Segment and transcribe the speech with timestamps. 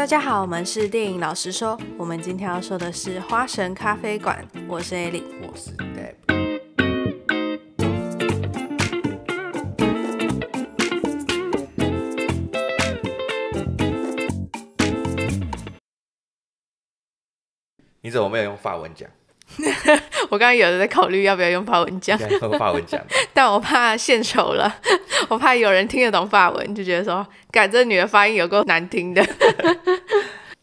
[0.00, 6.14] 大家好，我们是电影老实说，我们今天要说的是《花神咖啡馆》，我是 Ellie，我是 Deb。
[18.00, 19.06] 你怎么没有用法文讲？
[20.30, 23.04] 我刚刚有在考虑要不要用法文讲，用法文讲，
[23.34, 24.74] 但我怕献丑了，
[25.28, 29.24] 我怕有人听得懂法文，就觉得说，感这女的发音有够难听的。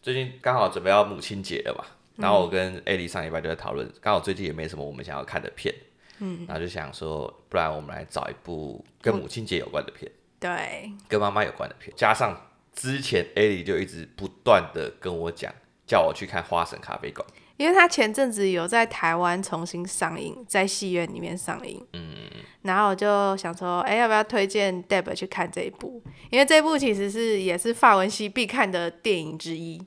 [0.02, 1.84] 最近刚好准备要母亲节了嘛，
[2.16, 5.74] 然后我跟艾莉上礼拜就在讨论，刚好最近也没什么我们想要看的片，
[6.20, 10.10] 嗯，然后就想说，不然我们来找一部跟母亲节有关的片，
[10.40, 12.34] 对，跟妈妈有关的片，加上
[12.74, 15.52] 之前艾莉就一直不断的跟我讲，
[15.86, 17.26] 叫我去看《花神咖啡馆》。
[17.58, 22.14] 因为他前阵子有在台湾重新上映，在戏院里面上映，嗯，
[22.62, 26.00] 然后我就想说，哎，要不要推荐 Deb 去看这一部？
[26.30, 29.82] 因为这部其实是也是法文系必看的电影之一。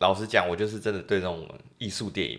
[0.00, 1.48] 老实讲，我就是真的对这种
[1.78, 2.38] 艺术电影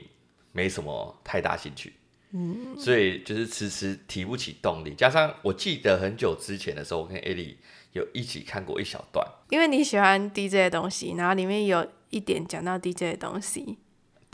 [0.51, 1.93] 没什么太大兴趣，
[2.34, 4.93] 嗯，所以就是迟迟提不起动力。
[4.93, 7.57] 加上我记得很久之前的时候，我跟艾莉
[7.93, 13.79] 有一起看过一小段，因为你喜欢 DJ 的东西，然后里面有一点讲到 DJ 的东西。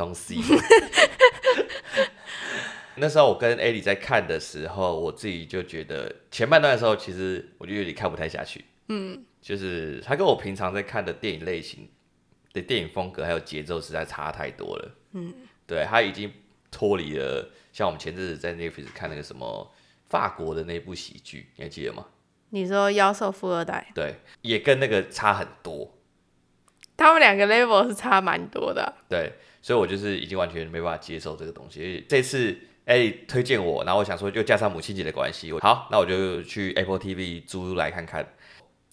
[0.02, 0.42] 东西。
[2.96, 8.66] 那时候我跟艾莉在看的时候，我自己就觉得前半段的时候，其实我就有点看不太下去。
[8.90, 11.90] 嗯，就是他跟我平常在看的电影类型
[12.52, 14.92] 的电影风格还有节奏实在差太多了。
[15.14, 15.34] 嗯，
[15.66, 16.32] 对，他已经
[16.70, 19.72] 脱离了像我们前阵子在 Netflix 看那个什么
[20.10, 22.06] 法国的那部喜剧，你还记得吗？
[22.50, 23.88] 你说《妖兽富二代》？
[23.96, 25.98] 对，也跟那个差很多。
[26.98, 28.94] 他们两个 level 是差蛮多的。
[29.10, 29.32] 对。
[29.62, 32.04] 所以我就是已经完全没办法接受这个东西。
[32.10, 38.34] 这次哎推荐我，然后我想说就加上母亲节的关系，好，那我就去 Apple TV 租来看看。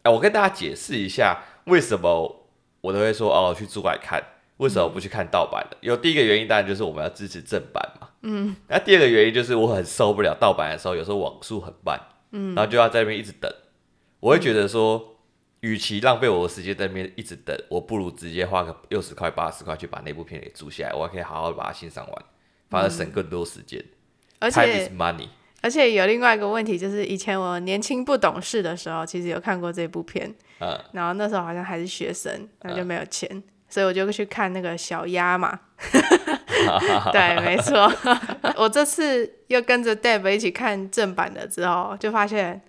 [0.02, 2.46] 哎，我跟大家解释一下为什么
[2.80, 4.22] 我都会说哦去租来看，
[4.58, 5.76] 为什么不去看盗版的？
[5.80, 8.08] 有第一个原因当然就是我们要支持正版嘛。
[8.22, 8.56] 嗯。
[8.68, 12.00] 那第二个原因就是我很受不了盗版的时候，有时候网速很慢，
[12.32, 13.50] 嗯，然后就要在那边一直等，
[14.20, 15.14] 我会觉得说。
[15.60, 22.24] 与其浪费我的时间在那边一直等，我不如直接花个六十块、八十块去把那部片给租下来，我还可以好好把它欣赏完，
[22.70, 23.84] 反而省更多时间。
[24.38, 25.28] 而且 money。
[25.60, 35.58] 而且有另外一个问题，就是以前我年轻不懂事的时候，其实有看过这部片，嗯，然后那时候好像还是学生，那就没有钱，嗯，所以我就去看那个小鸭嘛。
[37.10, 37.92] 对，没错。
[38.56, 42.62] 我这次又跟着 Deb 一起看正版的之后，就发现。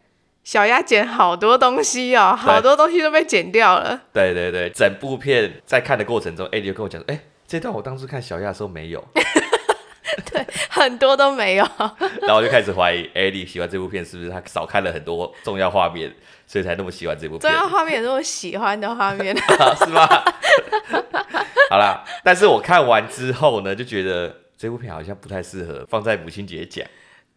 [0.50, 4.02] 小鸭剪好多东西哦，好多东西都被剪掉了。
[4.12, 9.08] 对对对，整部片在看的过程中，艾莉就跟我讲说：“哎，这段我当初看小鸭的时候没有。
[10.34, 11.64] ”对，很多都没有。
[12.24, 16.12] 然后我就开始怀疑，艾莉喜欢这部片是不是他少看了很多重要画面，
[16.48, 17.42] 所以才那么喜欢这部片？
[17.42, 19.38] 重要画面也是我喜欢的画面，
[19.78, 20.08] 是吗？
[21.70, 26.84] 好啦，但是我看完之后呢，就觉得这部片好像不太适合放在母亲节讲。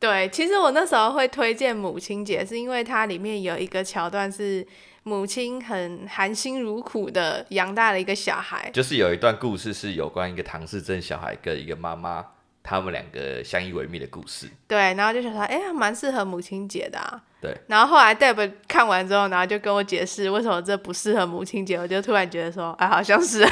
[0.03, 4.67] 对，其实我那时候会推荐母亲节，是因为它里面有一个桥段是
[5.05, 12.27] 母亲很含辛茹苦的养大了一个小孩，就是有一段故事是有关一个唐氏症小孩跟一个妈妈，
[12.65, 14.49] 他们两个相依为命的故事。
[14.67, 17.23] 对，然后就想说，哎，蛮适合母亲节的啊。
[17.41, 17.57] 对。
[17.69, 23.47] 然后后来 Deb 看完之后，然后就跟我解释为什么这不适合母亲节，我就突然觉得说，哎，好像是。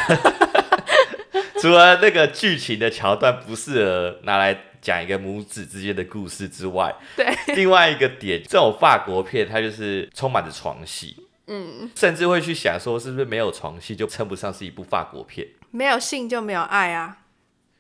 [1.61, 4.65] 除了那个剧情的桥段不适合拿来。
[4.83, 11.15] 讲一个母子之间的故事之外，对，另外一个点，这种法国片它就是充满着床戏，
[11.49, 15.47] 嗯，甚至会去想说，是不是没有床戏就称不上是一部法国片？
[15.71, 17.19] 没有性就没有爱啊？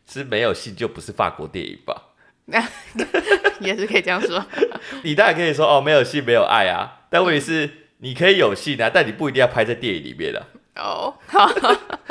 [0.07, 2.09] 是没有性就不是法国电影吧？
[3.61, 4.45] 也是可以这样说。
[5.03, 7.71] 你当然可以说哦，没有性没有爱啊，但问题是
[8.01, 10.47] 你可以有性啊，但你不一定要拍在电影里面的。
[10.77, 11.49] 哦，好，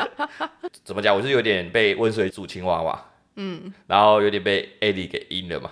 [0.84, 1.16] 怎么讲？
[1.16, 3.02] 我是有点被温水煮青蛙嘛。
[3.42, 5.72] 嗯，然后有点被艾莉给阴了嘛，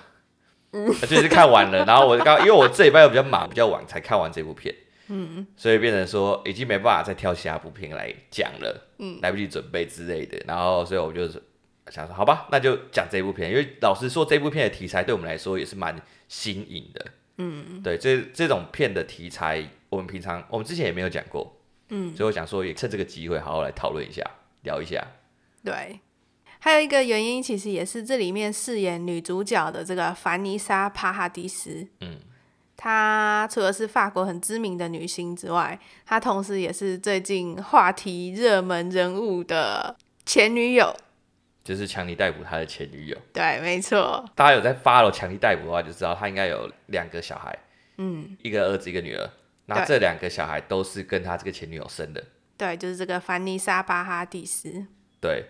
[0.72, 4.74] 嗯，就是看完了，然后我刚因为我这礼拜又比较忙，比较晚才看完这部片，
[5.10, 11.44] 嗯，所以变成说已经没办法再挑其他部片来讲了，嗯，来不及准备之类的，然后所以我就是
[11.90, 15.94] 想说，好吧，那就讲这部片，因为老实说，这部片的题材对我们来说也是蛮
[16.30, 17.06] 新颖的，
[17.40, 21.57] 嗯，对，这这种片的题材，我们平常我们之前也没有讲过，
[21.90, 24.24] 嗯，所以我想说也趁这个机会好好来讨论一下，
[24.64, 25.06] 聊一下，
[25.64, 26.00] 对。
[26.60, 31.88] 还有一个原因，其实也是这里面饰演女主角的这个凡妮莎·帕哈迪斯。
[32.02, 32.18] 嗯，
[32.76, 39.96] 她除了是法国很知名的女星之外，她同时也是最近话题热门人物的
[40.26, 40.94] 前女友，
[41.64, 43.18] 就是强尼逮捕他的前女友。
[43.32, 44.26] 对，没错。
[44.34, 47.58] 大家有在 follow 强尼逮捕的话，就知道他应该有两个小孩，
[47.98, 49.30] 嗯，一个儿子，一个女儿。
[49.68, 52.24] 那这两个小孩都是跟他这个前女友生的。
[52.58, 54.88] 对，就是这个凡妮莎·巴哈蒂斯。
[55.22, 55.46] 对，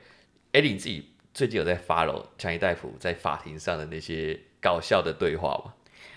[0.52, 5.74] 哎，你自己最近有在 follow 强尼戴普在法庭上的那些搞笑的对话吗？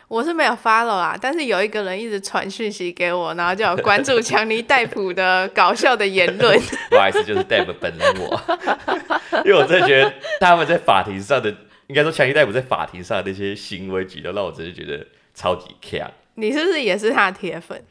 [0.09, 6.59] 我是没有 follow 啦，但是有一个人一直传讯息给我，然后就有关注强尼戴普的搞笑的言论。
[6.91, 8.43] 不好意思，就是 Deb 本人我，
[9.47, 11.55] 因为我真的觉得他们在法庭上的，
[11.87, 16.11] 应该说强尼戴普在法庭上的那些行为举动，让我真的觉得超级强。
[16.41, 17.85] 你是不是也是他的铁粉？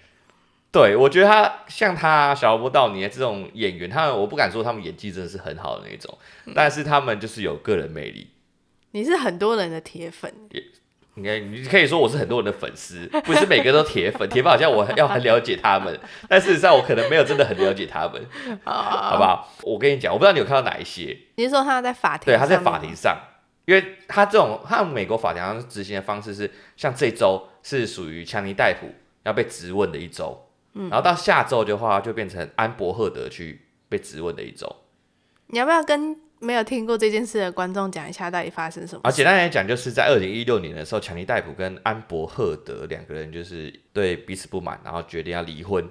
[0.72, 8.30] 对，我觉得他像他小罗伯道尼这种演员，他们我不敢说他们演技真的是很好的那种，嗯、但是他们就是有个人魅力。
[8.92, 10.34] 你是很多人的铁粉。
[11.16, 14.30] 应该你可以说我是很多人的粉丝，不是每个都铁粉。
[14.30, 16.00] 铁粉好像我要很了解他们，
[16.30, 18.26] 但事实上我可能没有真的很了解他们，
[18.64, 19.52] 好不好？
[19.64, 21.18] 我跟你讲，我不知道你有看到哪一些。
[21.36, 22.28] 你是说他在法庭？
[22.28, 23.18] 对，他在法庭上，
[23.66, 28.88] 因为他这种他们美国法庭上执行的方式是，像这周是属于强尼戴普
[29.24, 34.76] 要被质问的一周，嗯，然后到下周的话就变成安伯赫德去被质问的一周。
[35.48, 36.20] 你要不要跟？
[36.42, 39.02] 没有听过这件事的观众讲一下到底发生什么？
[39.04, 45.86] 啊，简单来讲，就是在二零一六年的时候，强尼戴普跟安伯赫德两个人就是对彼此不满，然后决定要离婚。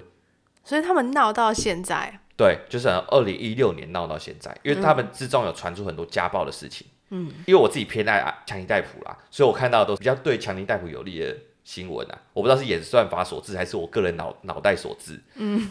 [0.63, 2.19] 所以他们闹到现在。
[2.35, 6.87] 对，就是二零一六年闹到现在，因为他们之中有传出很多家暴的事情。
[7.11, 11.37] 嗯，因为我自己偏爱强尼戴普啦，所以我看到的都是比较对强尼戴普有利的
[11.69, 12.17] 新闻啊。
[12.33, 15.21] 我不知道是演算法所致，还是我个人脑脑袋所致。
[15.35, 15.69] 嗯，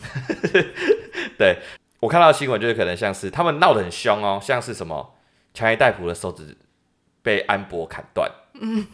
[1.36, 1.58] 对。
[1.98, 5.16] 我看到的新闻就是可能像是他们闹得很凶哦，像是什么
[5.52, 6.56] 强尼戴普的手指
[7.22, 8.30] 被安博砍断，
[8.60, 8.86] 嗯，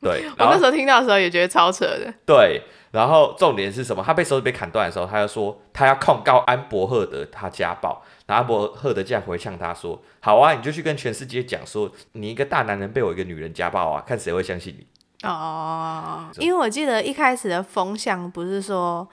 [0.00, 0.24] 对。
[0.38, 2.14] 我那时候听到的时候也觉得超扯的。
[2.24, 2.62] 对，
[2.92, 4.04] 然后重点是什么？
[4.06, 14.86] 他被手指被砍断的时候，他就说他要控告安博赫德他家暴，然后安博赫德竟然回呛他说：“好啊，你就去跟全世界讲说你一个大男人被我一个女人家暴啊，看谁会相信你。”
[15.24, 19.08] 哦，因为我记得一开始的风向不是说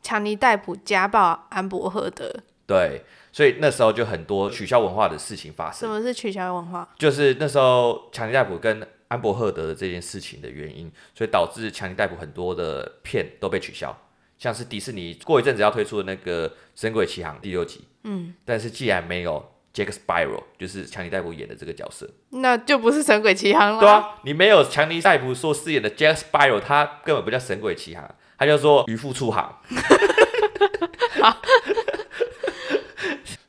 [0.00, 2.32] 强尼戴普家暴安博赫德。
[2.66, 5.80] 对，所以那时候就很多取消文化的事情发生。
[5.80, 6.88] 什么是取消文化？
[6.96, 13.94] 就是那时候强尼戴普跟安伯赫德的这件事情的原因，所以导致强尼戴普很多的片都被取消，
[14.38, 23.80] 像是迪士尼过一阵子要推出的那个《神鬼奇航》第六集，嗯，但是既然没有 Jack Sparrow，就是强尼戴普演的这个角色，那就不是《神鬼奇航》了。
[23.80, 28.04] 对啊，你没有强尼戴普所饰演的 Jack Sparrow，他根本不叫《神鬼奇航》，
[28.36, 29.58] 他叫做渔夫出航。
[31.20, 31.38] 好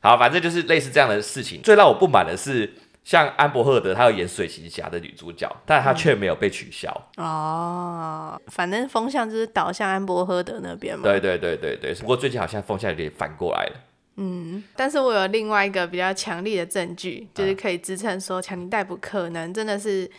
[0.00, 1.62] 好，反正就是类似这样的事情。
[1.62, 2.72] 最让我不满的是，
[3.02, 6.90] 像安伯赫德，他要演水行侠的女主角，但他却没有被取消。
[7.16, 11.02] 嗯、哦，反正风向就是倒向安伯赫德那边嘛。
[11.04, 11.94] 对对对对对。
[11.94, 13.72] 不过最近好像风向有点反过来了。
[14.16, 20.10] 嗯，但是我有另外一个比较强力的证据，就是可以支撑说强尼戴普可能真的是。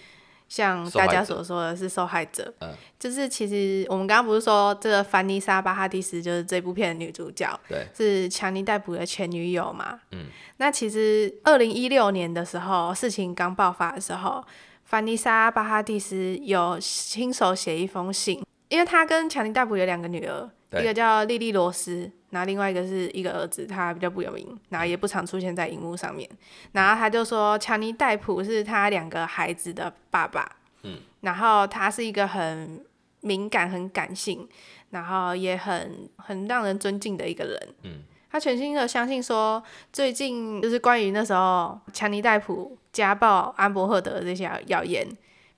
[0.48, 10.28] 像大家所说的是受害者，嗯，就是其实我们刚刚不是说这个凡妮莎·巴哈蒂斯就是这部片的女主角，对，是强尼戴普的前女友嘛，嗯，
[10.58, 14.46] 那其实二零一六年的时候，事情刚爆发的时候，
[14.84, 20.48] 凡妮莎·巴哈蒂斯有亲手写一封信，因为她跟强尼戴普有两个女儿，
[20.80, 22.12] 一个叫莉莉·罗斯。
[22.36, 26.30] 然后另外一个是一个儿子，他比较不有名，然后也不常出现在荧幕上面。
[26.74, 30.46] 然后他就说，强尼戴普是他两个孩子的爸爸。
[30.84, 32.84] 嗯，然后他是一个很
[33.22, 34.46] 敏感、很感性，
[34.90, 37.70] 然后也很很让人尊敬的一个人。
[37.84, 45.08] 嗯，他全心的相信说，最近就是关于那时候强尼戴普家暴安伯赫德的这些谣言，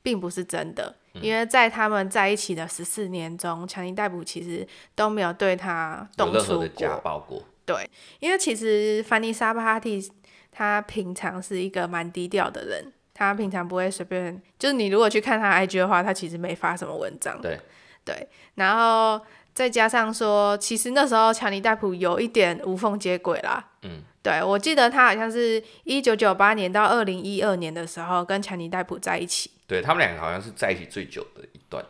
[0.03, 0.95] 并不是真的。
[1.21, 6.67] 因为在他们在一起的十四年中，强尼戴普其实都没有对他动粗过。
[6.69, 7.43] 家暴过。
[7.65, 10.09] 对，因为其实凡妮莎·巴哈蒂
[10.51, 17.39] 他平常是一个蛮低调的人，他平常不会随便，就是你如果去看他 IG 的话，他其实没发什么文章。
[17.41, 17.59] 对，
[18.05, 19.19] 对，然后
[19.53, 23.71] 再加上说，其实那时候强尼戴普有一点无缝接轨啦。
[23.83, 24.01] 嗯。
[24.23, 29.51] 对，我记得他好像是一九九八年到二零一二年的时候跟强尼戴普在一起。
[29.67, 31.83] 对，他们两个好像是在一起最久的一段。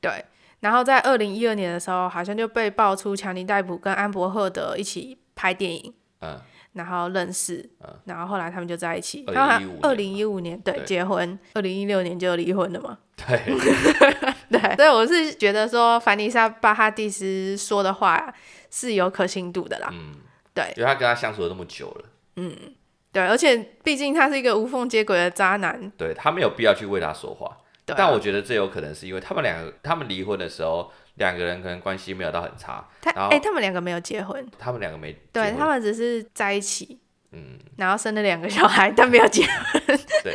[0.00, 0.24] 对，
[0.60, 6.40] 然后在二零一二年的时候，好像就被爆出强尼戴普跟安伯赫德一起拍电影，嗯，
[6.74, 9.24] 然后认识，嗯，然后后来他们就在一起。
[9.28, 12.98] 然后二零一五年对结婚，二零一六年就离婚了嘛。
[13.16, 13.42] 对，
[14.50, 18.32] 对，所以我是觉得说凡妮莎·巴哈蒂斯说的话
[18.70, 19.88] 是有可信度的啦。
[19.92, 20.14] 嗯。
[20.54, 22.04] 对，因为他跟他相处了那么久了，
[22.36, 22.56] 嗯，
[23.14, 27.56] 对，而且毕竟他是一个无缝接轨的渣男，对，他没有必要去为他说话。
[27.86, 32.84] 对啊，但我觉得这有可能是因为他们两个，他们离婚的时候，两个人可能关系没有到很差。
[33.00, 36.98] 他哎，他们两个没有结婚，他们两个没，对他们只是在一起，
[37.30, 39.98] 嗯，然后生了两个小孩，但没有结婚。
[40.24, 40.34] 对，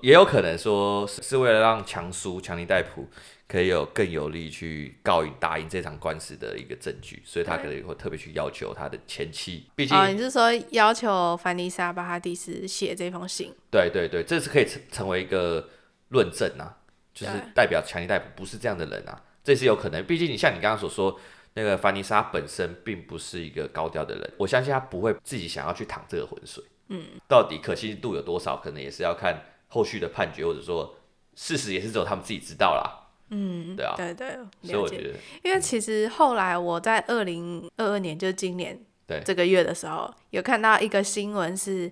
[0.00, 3.08] 也有可能说是为了让强叔强尼戴普
[3.50, 9.66] 可以有更有力去告赢打赢这场官司的一个证据，所以他可能会特别去要求他的前妻。
[9.74, 13.52] 毕竟，哦，你是说要求凡妮莎·巴哈蒂斯写这封信？
[13.68, 15.68] 对对对，这是可以成成为一个
[16.10, 16.78] 论证啊，
[17.12, 20.04] 就是代表强尼戴普不是这样的人啊，这是有可能。
[20.04, 21.18] 毕竟你像你刚刚所说，
[21.54, 26.62] 那个凡妮莎本身并不是一个高调的人，我相信他不会自己想要去淌这个浑水。
[26.86, 30.96] 嗯，到底可信度有多少，可能也是要看后续的判决，或者说
[31.34, 33.09] 事实也是只有他们自己知道啦。
[33.30, 38.78] 嗯，对啊，对对，所以我觉得，因为其实后来我在二零二二年，就是今年
[39.24, 41.90] 这个月的时候，有看到一个新闻，是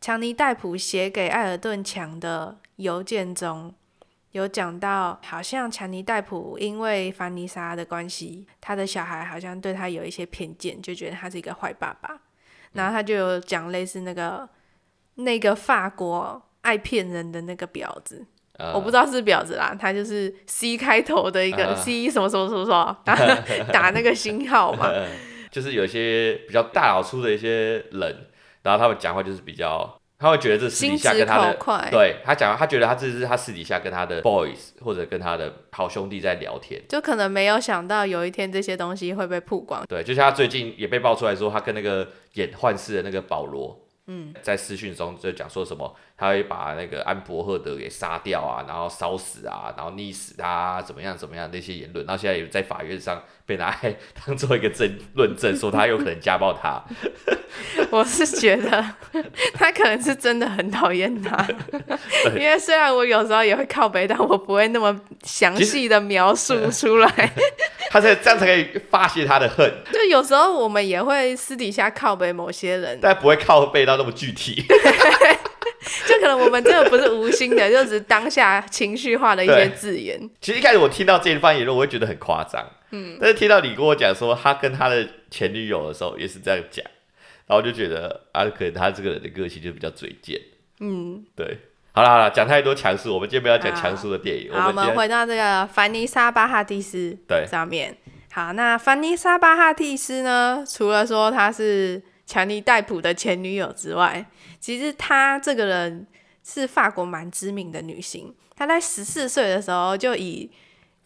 [0.00, 3.72] 强尼戴普写给艾尔顿强的邮件中
[4.32, 12.20] 有讲到，好像强尼戴普因为凡妮莎的关系，他的小孩好像对他有一些偏见，就觉得他是一个坏爸爸，
[12.72, 14.46] 然后他就有讲类似那个
[15.14, 18.26] 那个法国爱骗人的那个婊子。
[18.56, 22.96] Uh, 我不知道是婊子啦，他就是 C 开头的一个 C 什么什么什么什么，
[23.72, 24.92] 打那个星号嘛。
[25.50, 28.26] 就是有些比较大老粗的一些人，
[28.62, 31.56] 然后他们讲话就是比较，他会觉得这私底下跟他的，
[31.90, 39.84] 对他讲，他觉得他这是他私底下跟他的 boys 或者跟他的好兄弟在聊天，就可能没有想到有一天这些东西会被曝光。
[39.88, 43.83] 对，就像他最近也被爆出来说，他跟那个演幻视的那个保罗。
[44.06, 53.94] 嗯，在私讯中就讲说什么，他会把那个安伯赫德给杀掉啊，然后烧死啊，然后溺死，啊，怎么样怎么样那些言论，然后现在也在法院上 被拿来
[54.26, 56.82] 当做一个证论证，说他有可能家暴他。
[57.90, 58.84] 我是觉得
[59.52, 61.46] 他可能是真的很讨厌他，
[62.34, 67.32] 因为虽然我有时候也会靠背，但我不会那么详细的描述出来。
[67.90, 69.70] 他才这样才可以发泄他的恨。
[69.92, 74.64] 就有时候我们也会私底下靠背某些人，但不会靠背到那么具体。
[76.06, 80.18] 就可能我们真的不是无心的， 就只是当下情绪化的一些字眼。
[80.40, 82.64] 其实一开始我听到这一番言论，我会觉得很夸张。
[82.90, 86.84] 嗯，但是听到你跟我讲说他跟他的前女友的时候也是这样讲，
[87.46, 90.40] 然后我就觉得啊，可能他这个人的个性就比较嘴贱。
[90.80, 91.58] 嗯，对。
[91.92, 94.52] 好了好了，讲太多强叔，我们今天不要讲强叔的电影。
[94.52, 97.96] 好，我们，我们回到这个凡妮莎巴哈蒂斯对上面。
[98.32, 100.64] 好，那凡妮莎巴哈蒂斯呢？
[100.68, 104.26] 除了说她是强尼戴普的前女友之外，
[104.64, 106.06] 其实她这个人
[106.42, 108.34] 是法国蛮知名的女星。
[108.56, 110.50] 她在十四岁的时候就以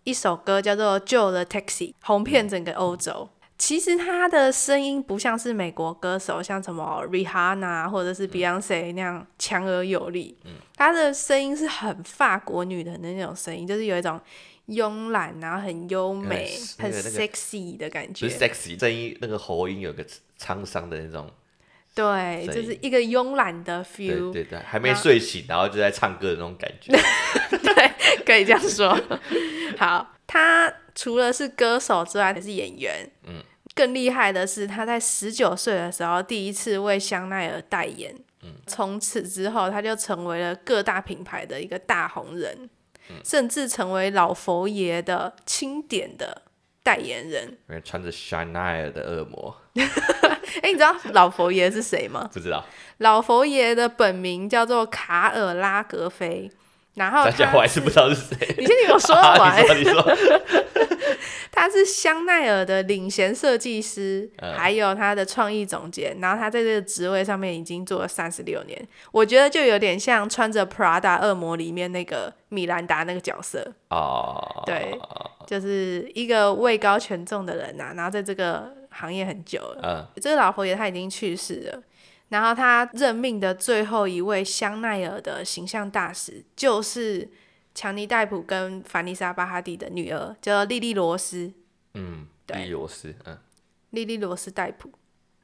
[0.05, 3.29] 一首歌叫做《Joe the Taxi》红遍整个欧洲。
[3.59, 10.39] 其实她的声音不像是美国歌手，像什么 Rihanna 或者是 Beyonce 那样强而有力。
[10.77, 14.21] 她的声音是很法国女人的那种声音，就是有一种
[14.69, 18.25] 慵懒然后很优美、很 sexy 的感觉。
[18.25, 20.07] 不是 sexy，声音那个喉音有个
[20.39, 21.29] 沧桑的那种。
[21.99, 24.31] 对，就是一个慵懒的 feel。
[24.33, 26.93] 对对对，还没睡醒，然后就在唱歌的那种感觉。
[27.59, 27.93] 对，
[28.25, 28.97] 可以这样说。
[29.77, 33.11] 好，他除了是歌手之外，还是演员。
[33.27, 33.43] 嗯。
[33.75, 38.13] 更厉害的是，他在十九岁的时候第一次为香奈儿代言，
[38.43, 42.69] 嗯，从此之后他就成为了各大品牌的一个大红人，
[43.09, 46.43] 嗯，甚至成为老佛爷的钦点的
[46.83, 47.57] 代言人。
[47.69, 49.57] 因为穿着香奈儿的恶魔。
[50.59, 52.29] 哎、欸，你知道老佛爷是谁吗？
[52.33, 52.65] 不知道。
[52.99, 56.51] 老佛爷的本名叫做卡尔拉格菲，
[56.95, 58.37] 然后大家我还是不知道是谁。
[58.59, 59.39] 你先听我说完。
[59.39, 59.93] 啊、你说。
[59.93, 60.41] 你说
[61.51, 74.97] 他是香奈儿的领衔设计师，还有他的创意总监，然后他在这个职位上面已经做了三十六年，我觉得就有点像穿着 Prada 恶魔里面那个米兰达那个角色哦，对，
[75.49, 81.83] 就是一个位高权重的人呐、啊，然后在这个行业很久了，嗯这个老佛爷他已经去世了，
[82.29, 87.31] 然后他任命的最后一位香奈儿的形象大使就是。
[87.75, 91.53] 强尼戴普跟凡妮莎巴哈蒂的女儿叫莉莉罗斯，
[91.95, 93.39] 嗯，莉莉罗斯，嗯，
[93.91, 94.91] 莉莉罗斯戴普，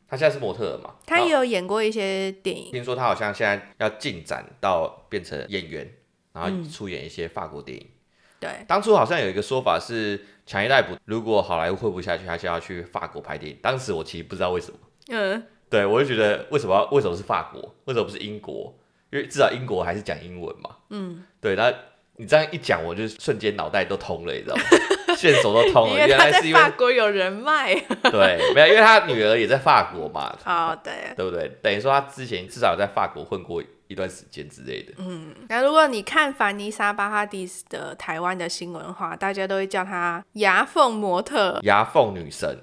[0.09, 0.97] 他现在是模特儿嘛？
[1.07, 2.73] 他也有演过一些电影。
[2.73, 5.89] 听说他好像现在要进展到变成演员，
[6.33, 7.87] 然后出演一些法国电影。
[7.87, 7.95] 嗯、
[8.41, 13.59] 对，当初好像有一个说法是，强尼戴普如果好莱坞混不下去，他就要去法国拍电影。
[13.63, 17.61] 当时我其实不知道为什么，嗯，对我就觉得为什么为什么是法国？
[17.85, 18.77] 为什么不是英国？
[19.11, 21.73] 因为至少英国还是讲英文嘛，嗯，对，那。
[22.17, 24.63] 你这样一讲，我就瞬间脑袋都通了，你知道吗？
[25.19, 26.07] 线索都通了。
[26.07, 27.75] 原来是因为法国有人脉。
[28.05, 30.33] 对，没有，因为他女儿也在法国嘛。
[30.47, 31.49] 哦，对，对不对？
[31.61, 34.93] 等于说他之前至少有在法国混过一段时间之类的。
[34.99, 42.59] 嗯，那如果你看凡妮莎巴哈迪斯的台湾的新闻的话，大家都会叫她牙缝模特、牙缝女神。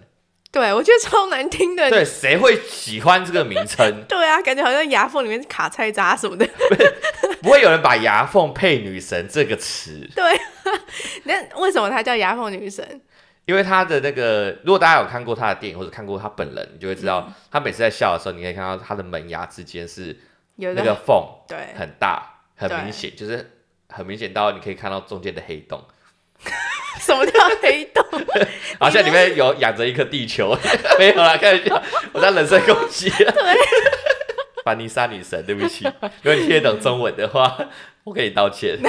[0.51, 1.89] 对，我觉得超难听的。
[1.89, 4.03] 对，谁会喜欢这个名称？
[4.09, 6.45] 对啊，感觉好像牙缝里面是卡菜渣什么的。
[7.41, 10.05] 不会有人把牙缝配女神这个词。
[10.13, 10.23] 对，
[11.23, 13.01] 那为什么她叫牙缝女神？
[13.45, 20.15] 因为她的那个，如果大家有看过她的电影或者看过她本人，你就会知道，她每次在笑的时候，你可以看到她的门牙之间是
[20.61, 23.51] 那个缝，对，很大，很明显，就是
[23.89, 25.83] 很明显到你可以看到中间的黑洞。
[26.99, 28.03] 什么叫黑洞？
[28.79, 30.57] 好像里面有养着一颗地球，
[30.99, 31.81] 没有啦，开玩笑，
[32.13, 33.09] 我在人身攻击。
[33.09, 33.55] 对，
[34.63, 35.85] 凡妮莎女神，对不起，
[36.21, 37.57] 如果你听得懂中文的话，
[38.03, 38.77] 我给你道歉。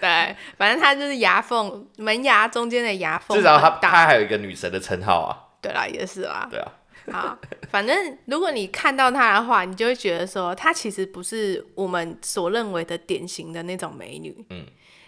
[0.00, 3.36] 对，反正她就是牙缝，门牙中间的牙缝。
[3.36, 5.30] 至少她她还有一个女神的称号啊。
[5.62, 6.48] 对啦，也是啦。
[6.50, 6.72] 对啊。
[7.12, 7.38] 好，
[7.70, 14.44] 反正如果你看到她的话，你就会觉得说，她其实不是我们所认为的典型的那种美女。
[14.50, 14.66] 嗯。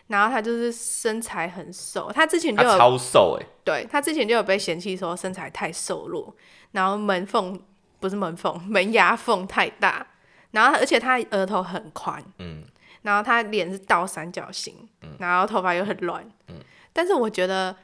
[0.09, 6.35] 然后她就是身材很瘦，她之前就有超瘦哎、欸，对，她之前就有被嫌弃说身材太瘦弱，
[6.73, 7.59] 然后门缝
[7.99, 10.07] 不是门缝，门牙缝太大，
[10.51, 12.63] 然后而且她额头很宽，嗯，
[13.03, 16.57] 然后她脸是倒三角形，嗯，然后头发又很乱，嗯，
[16.93, 17.75] 但是我觉得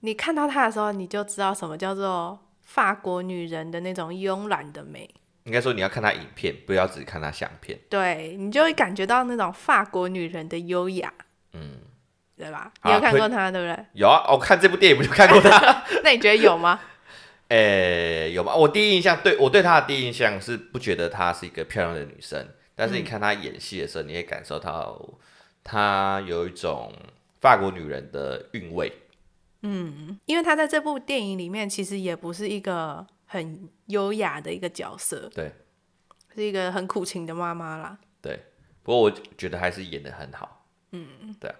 [0.00, 2.36] 你看到她的时候，你就知道什么叫做
[2.72, 5.10] 法国女人的那种慵懒的美。
[5.44, 11.12] 应该说你要看她影片，不要只看她相片，对，你就会感觉到那种法国女人的优雅。
[11.54, 11.80] 嗯，
[12.36, 12.70] 对吧？
[12.84, 13.84] 你有看过她，对不对？
[13.94, 15.82] 有啊，我看这部电影不就看过她？
[16.04, 16.78] 那你觉得有吗？
[17.48, 18.54] 诶、欸，有吗？
[18.54, 25.18] 我第一印象对我对她的第一印象是不觉得她是一个漂亮的女生，但是你看她演戏的时候，你会感受到
[25.64, 26.92] 她有一种
[27.40, 28.92] 法国女人的韵味。
[29.62, 35.52] 嗯，因为他在这部电影里面其实也不是一个很优雅的一个角色，对，
[36.34, 37.98] 是一个很苦情的妈妈啦。
[38.22, 38.38] 对，
[38.82, 40.66] 不过我觉得还是演的很好。
[40.92, 41.54] 嗯，对，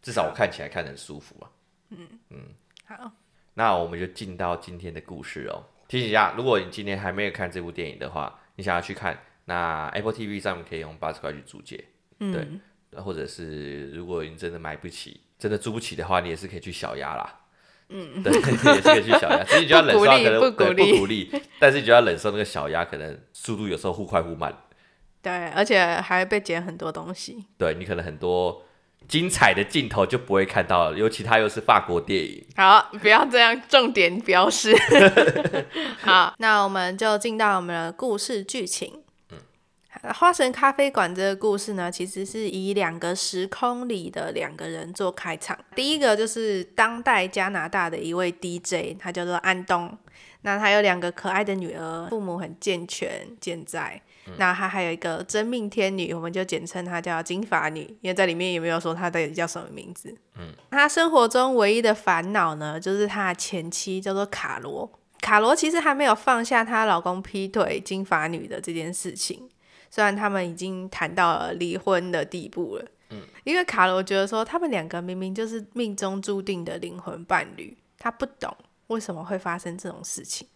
[0.00, 1.50] 至少我看起来看得很舒服啊。
[1.90, 2.54] 嗯嗯，
[2.86, 3.12] 好，
[3.54, 5.64] 那我们就进到今天的故事哦。
[5.88, 11.84] 提醒一下，如果你今天还没有看这部电影的话，你想要去看，那 Apple TV 上面可以用八十块去租借。
[12.18, 12.48] 嗯，对，
[13.02, 17.40] 或者是如果你真的买不起，真的租不起的话，你也是可以去小鸭啦。
[17.88, 24.52] 嗯， 对，也是可以去小鸭，其实你就要忍受可能不鼓励，不鼓励，但是你就要忍受那个小鸭可能速度有时候忽快忽慢。
[25.22, 27.44] 对，而且还会被剪很多东西。
[27.58, 28.64] 对，你可能很多
[29.08, 32.44] 精彩的镜头就不会看到了，尤其它又是法国电影。
[32.56, 34.74] 好，不要这样，重点标示。
[36.02, 39.02] 好，那我们就进到我们的故事剧情。
[40.02, 45.58] 嗯，花神咖啡馆这个故事呢，其实是以两个时空里的两个人做开场。
[45.74, 49.96] 第一个就是当代加拿大的一位 DJ，他叫做安东。
[50.42, 54.00] 那他有两个可爱的女儿，父母很健全健在。
[54.38, 60.12] 那他还有一个真命天女，我们就简称她叫金发女，因为在里面也没有说她到底叫什么名字。
[60.36, 64.90] 嗯，她生活中唯一的烦恼呢，就是她的前妻叫做卡罗。
[65.20, 69.48] 卡罗其实还没有放下她老公劈腿金发女的这件事情，
[69.90, 72.84] 虽然他们已经谈到了离婚的地步了。
[73.10, 78.56] 嗯，因为卡罗觉得说他们两个明明就是命中注定的灵魂伴侣，他不懂
[78.88, 80.46] 为什么会发生这种事情。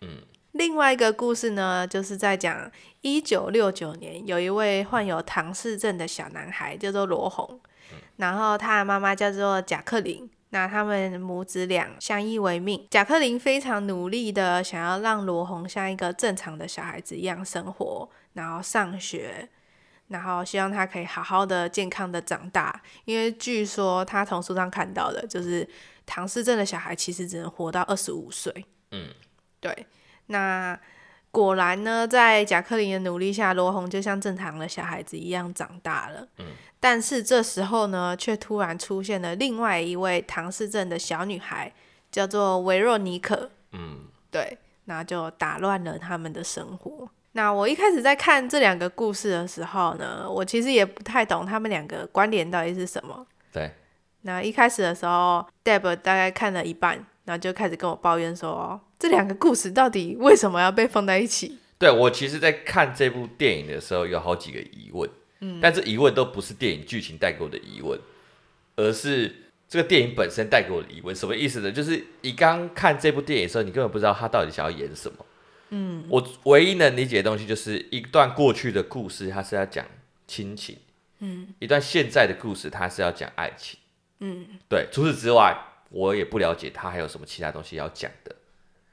[0.00, 0.22] 嗯。
[0.52, 7.60] 另外一个故事呢，就是在讲一九六九年，有一位患有唐氏症的小男孩，叫做罗红，
[8.16, 12.86] 然后他的妈妈叫做贾克琳，那他们母子俩相依为命。
[12.90, 19.48] 贾克琳非常努力的想要让罗红像一个正常的小孩子一样生活，然后上学，
[20.08, 22.82] 然后希望他可以好好的、健康的长大。
[23.06, 25.66] 因为据说他从书上看到的，就是
[26.04, 28.66] 唐氏症的小孩其实只能活到二十五岁。
[28.90, 29.08] 嗯，
[29.58, 29.86] 对。
[30.26, 30.78] 那
[31.30, 36.28] 果然呢，在贾克林的努力下，罗红就像正常的小孩子一样长大了。
[36.38, 36.46] 嗯，
[36.78, 41.72] 但是这时候呢，却突然出现了另外一位唐氏症的小女孩，
[42.12, 43.50] 叫做维若妮可。
[43.72, 47.08] 嗯，对，那就打乱了他们的生活。
[47.36, 53.26] 那我一开始在看这两个故事的时候呢，我其实也不太懂他们两个关联到底是什么。
[53.52, 53.70] 对，
[54.22, 57.04] 那一开始的时候，Deb 大概看了一半。
[57.26, 61.58] 然后就开始跟我抱怨说，这两个故事到底为什么要被放在一起？
[61.76, 67.98] 对，我其实，在看这部电影的时候，有好几个疑问，嗯，但这疑问都不是电影剧情带给我的疑问，
[68.76, 69.34] 而是
[69.68, 71.16] 这个电影本身带给我的疑问。
[71.16, 71.72] 什么意思呢？
[71.72, 75.25] 就是你刚看这部电影的时候，你根本不知道他到底想要演什么。
[75.70, 79.84] 嗯，我唯一能理解的东西就是一段过去的故事，它是要讲
[80.26, 80.76] 亲情，
[81.18, 83.78] 嗯，一段现在的故事，它是要讲爱情，
[84.20, 84.86] 嗯，对。
[84.92, 85.56] 除此之外。
[85.88, 88.34] 我也不了解他还有什么其他东西要讲的。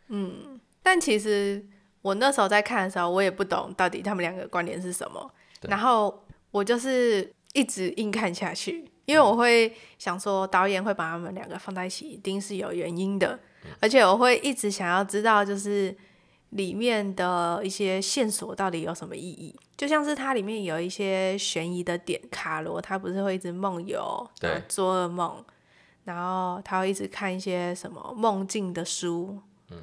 [0.09, 1.61] 嗯，但其实
[2.03, 5.33] 我那时候在看的时候，我也不懂到底他们两个关联是什么。
[5.63, 13.39] 然后我就是一直硬看下去，因为我会想说，导演会把他们两个放在一起，一定是有原因的。
[13.79, 15.93] 而且我会一直想要知道，就是
[16.53, 19.55] 里面的一些线索到底有什么意义。
[19.77, 25.43] 就像是它里面有一些悬疑的点，卡罗他不是会一直梦游，对，做噩梦，
[26.05, 29.39] 然后他会一直看一些什么梦境的书，
[29.69, 29.77] 嗯，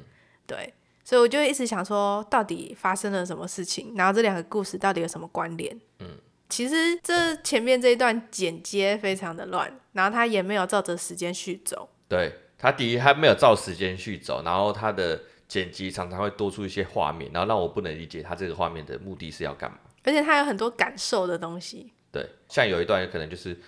[0.47, 5.79] 对，所以我就一直想说，到底发生了什么事情，然后这两个故事到底有什么关联？
[5.99, 6.07] 嗯。
[6.49, 11.87] 其实这前面这一段剪接非常的乱，然后他也没有照着时间序走。
[12.09, 19.77] 对，他第一他没有照时间序走，然后他的剪辑常常会多出一些画面，然后让我不能理解他这个画面的目的是要干嘛。
[20.05, 21.91] 而且他有很多感受的东西。
[22.09, 23.59] 对，像有一段有可能就是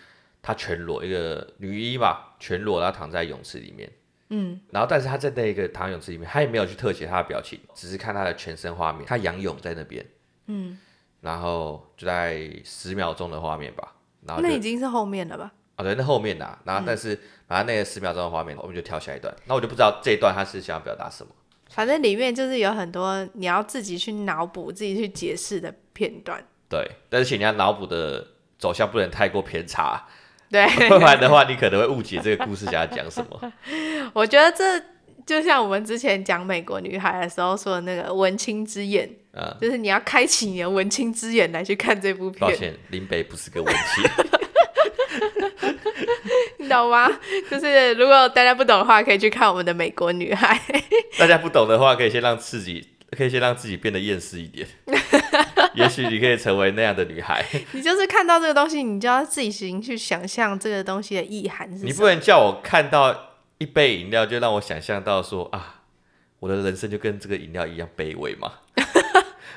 [0.41, 3.91] 他全裸一个女一吧，全裸然后躺在泳池里面。
[4.29, 4.61] 嗯。
[4.71, 10.05] 然后但是他在那个躺泳池里面，他也没有去特写他的表情，只是看他的全身画面，他仰泳在那边。
[10.45, 10.79] 嗯。
[11.19, 13.93] 然后就在十秒钟的画面吧，
[14.25, 15.51] 然后那已经是后面了吧？
[15.75, 19.35] 啊，对，那后面呐，然后但是反正那个十秒钟的画面，我们就跳下一段。
[19.47, 21.33] 那我就不知道这一段他是想要表达什么。
[21.73, 26.43] 反正里面就是有很多你要自己去脑补、自己去解释的片段。
[26.69, 28.25] 对，但是请你要脑补的
[28.57, 30.07] 走向不能太过偏差，
[30.49, 33.53] 对， 不然的话你可能会误解这个故事想要讲什么。
[34.13, 34.83] 我觉得这。
[35.25, 42.41] 就像我们之前讲美国女孩的时候说的那个文青之眼，嗯，就是你要开启你的文青之眼来去看这部片。
[42.41, 44.03] 抱歉，林北不是个文青，
[46.63, 47.07] 你懂吗？
[47.51, 50.59] 就是如果大家不懂的话，可以去看我们的美国女孩。
[51.19, 54.67] 大家不懂的话，可以先让自己，可以先让自己变得厌世一点。
[55.75, 57.45] 也许你可以成为那样的女孩。
[57.73, 61.87] 你就是看到这个东西，你就要自己行去想象这个东西的意涵是什么。
[61.87, 63.29] 你不能叫我看到。
[63.59, 65.83] 一杯饮料就让我想象到说啊，
[66.39, 68.51] 我的人生就跟这个饮料一样卑微嘛，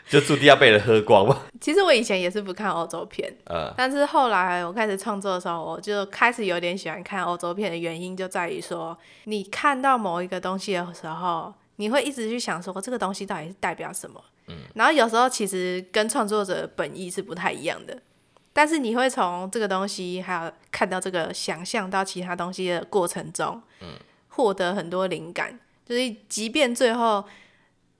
[0.10, 1.42] 就注定要被人喝光嘛。
[1.60, 17.98] 其实我以前也是不看欧洲片，嗯，但是后来我开始创作的时候，我就开始有点喜欢看欧洲片的原因就在于说，你看到某一个东西的时候，你会一直去想说这个东西到底是代表什么，嗯，然后有时候其实跟创作者本意是不太一样的。
[18.52, 23.88] 但是你会从这个东西，还有看到这个想象到其他东西的过程中，嗯，
[24.28, 25.58] 获得很多灵感。
[25.84, 27.22] 就是即便最后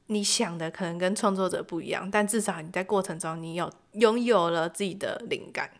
[0.06, 5.70] 你想的可能跟创作者不一样，但至少你在过程中你有拥有了自己的灵感。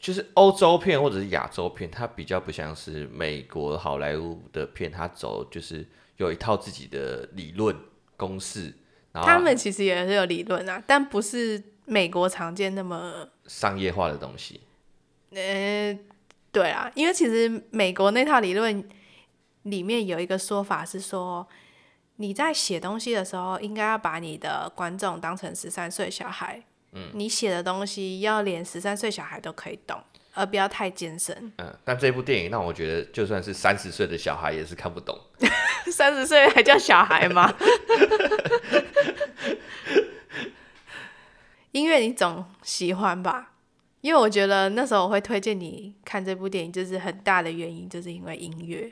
[0.00, 7.74] 就是欧洲片或者是亚洲片，它比较不像是美国好莱坞的片，它走就是有一套自己的理论
[8.16, 8.74] 公式。
[9.12, 11.62] 然后他们其实也是有理论啊，但不是。
[11.88, 14.60] 美国常见那么商业化的东西，
[15.30, 15.96] 呃，
[16.50, 18.88] 对啊，因为其实美国那套理论
[19.62, 21.46] 里面有一个说法是说，
[22.16, 30.02] 你在写东西的时候，应该要把你的观众当成十三岁小孩，嗯，你写的东西要连十三岁小孩都可以懂，
[30.32, 31.52] 而不要太艰深。
[31.58, 35.18] 嗯，但这部电影让我觉得，就算是三十岁的小孩也是看不懂。
[35.92, 37.54] 三十岁还叫小孩吗？
[41.72, 43.52] 音乐你总喜欢吧？
[44.00, 48.90] 因为我觉得那时候我会推荐你看这部电影，就是很大的原因，就是因为音乐。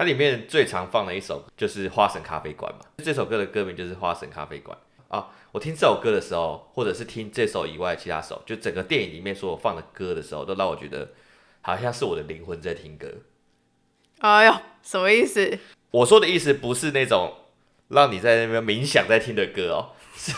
[0.00, 4.74] 它里面最常放的一首就是《花神咖啡馆》嘛，这首歌的歌名就是《花神咖啡馆》
[5.14, 5.28] 啊。
[5.52, 11.10] 我听这首歌的时候，或者是听这首以外的其他首，就整个电影里面所有放的歌的时候，都让我觉得
[11.60, 13.08] 好像是我的灵魂在听歌。
[14.20, 15.58] 哎呦，什么意思？
[15.90, 17.34] 我说的意思不是那种
[17.88, 19.92] 让你在那边冥想在听的歌哦。
[20.16, 20.32] 是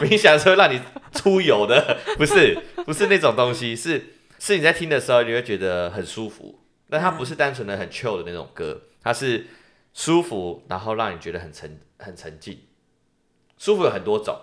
[0.00, 0.80] 冥想是会让你
[1.12, 6.58] 出游的，不是不是那种东西，是是你在听的时候你会觉得很舒服，
[6.90, 9.46] 但它不是单纯的很 chill 的那种歌，它是
[9.94, 12.58] 舒服，然后让你觉得很沉很沉静。
[13.56, 14.36] 舒服有很多种，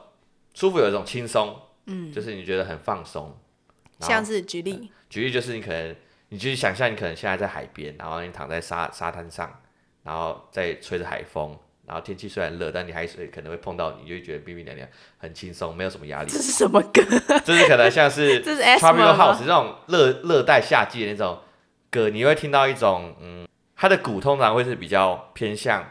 [0.53, 3.37] 舒服有一种轻松，嗯，就是你觉得很放松。
[3.99, 5.95] 像是举例，举例就是你可能
[6.29, 9.61] 你就是想象你可能现在在海边，然后你躺在沙沙滩上，
[10.03, 11.57] 然后在吹着海风。
[11.87, 14.85] 然后天气虽然热，但你海水可能会碰到你，就会觉得冰冰凉凉，
[15.17, 16.29] 很轻松，没有什么压力。
[16.29, 17.01] 这是什么歌？
[17.45, 21.39] 这是可能像是 Tropical House 这种热热带夏季的那种
[21.89, 25.85] 歌，你会听到一种嗯，它的鼓通常会是比较偏向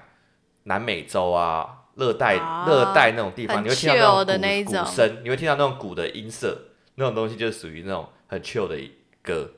[0.64, 6.58] 南美洲啊，热带热带那种地方，你会听到那种鼓鼓声，你会听到那种鼓的音色，
[6.96, 8.76] 那种东西就是属于那种很 chill 的
[9.22, 9.50] 歌。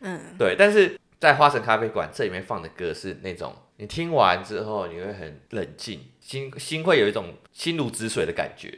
[0.00, 0.54] 嗯，对。
[0.58, 3.54] 但是在花神咖啡馆这里面放的歌是那种。
[3.80, 8.76] 你听完之后，你会很冷静，心心会有一种心如止水的感觉。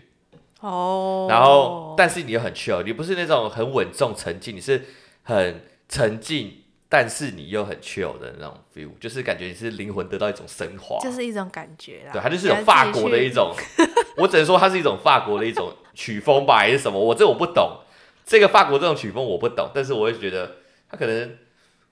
[0.60, 1.26] 哦。
[1.30, 4.84] 然后，但是你又很 chill，你不是那种很稳重沉静，你是
[5.22, 6.59] 很沉静，
[6.92, 10.98] 但是你又很 chill 的那种 feel，就是感觉你是灵魂得到一种升华。
[10.98, 12.12] 就是一种感觉啦。
[12.12, 13.54] 对，它就是有法国的一种，
[14.18, 16.98] 我只能说它是一种法国的一种 曲风吧，还是什么？
[16.98, 17.78] 我这我不懂，
[18.26, 20.56] 这个法国这种曲风我不懂，但是我会觉得
[20.90, 21.38] 它可能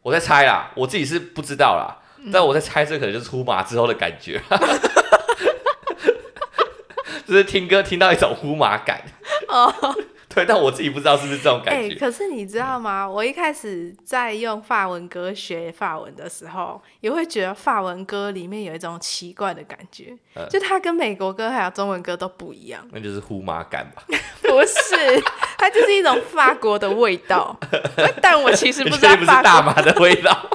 [0.02, 2.02] 我在猜啦，我自己是不知道啦。
[2.32, 4.42] 但我在猜，这可能就是出马之后的感觉。
[7.24, 9.04] 就是听歌听到一种呼马感。
[9.46, 9.72] 哦。
[10.34, 11.88] 对，但我自己不知道是不是这种感觉。
[11.88, 13.04] 欸、可是你知道吗？
[13.04, 22.86] 嗯、我一开始在用法文歌学法文的时候，也会觉得法文歌里面有一种奇怪的感觉，嗯、就它跟美国歌还有中文歌都不一样。
[22.92, 24.02] 那就是呼麻感吧？
[24.42, 25.22] 不是，
[25.56, 27.58] 它就是一种法国的味道。
[28.20, 30.50] 但我其实不知道法国不是大麻的味道。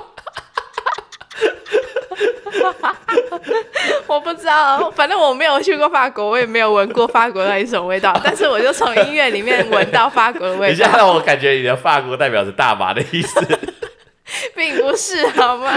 [4.08, 8.20] 我不知道，反正我没有去过法国，我也没有闻过法国那一种味道。
[8.24, 10.72] 但是我就从音乐里面闻到法国的味道。
[10.72, 13.40] 你现在让我感觉你的法国代表是大麻的意思，
[14.56, 15.72] 并不是好吗？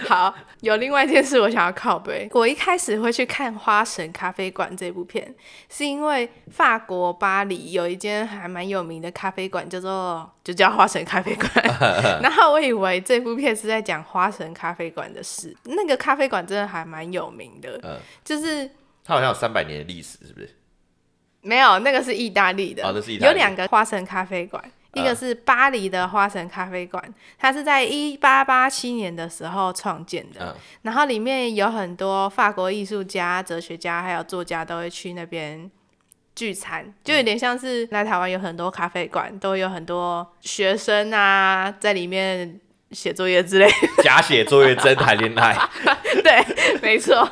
[0.06, 0.34] 好。
[0.60, 5.32] 有另外一件事我想要靠背，我一开始会去看《花神咖啡馆》这部片，
[5.70, 11.48] 是因为法国巴黎有一间还蛮有名的咖啡馆，叫做就叫花神咖啡馆。
[12.20, 18.68] 然后我以为这部片是在讲花神咖啡馆的事，那个咖啡馆真的还蛮有名的，嗯、就是
[19.04, 20.50] 它好像有三百年的历史，是不是？
[21.42, 24.60] 没有，那个是意大利的，哦、利有两个花神咖啡馆。
[24.94, 27.02] 一个是巴黎的花神咖啡馆，
[27.38, 35.70] 它是在一八八七年的时候创建的，嗯、然后里面有很多法国艺术家、哲学家还有作家都会去那边
[36.34, 42.58] 聚餐，就有点像是来台湾有很多咖啡馆，都有很多学生啊在里面
[42.90, 45.54] 写作业之类的，假写作业真谈恋爱，
[46.24, 47.30] 对，没错。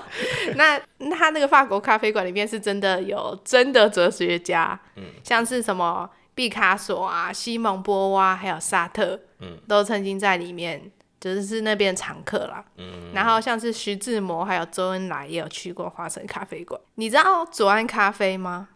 [0.56, 0.78] 那
[1.16, 6.08] 他那个法国咖啡馆里面是真的有真的哲学家，嗯、像是什么。
[6.36, 12.62] 毕卡索啊，西蒙波娃，还有沙特，嗯，都曾经在里面，就是是那边常客啦。
[12.76, 16.78] 嗯，然后像是徐志摩还有周恩来也有去过花城咖啡馆。
[16.96, 18.68] 你知道左岸咖啡吗？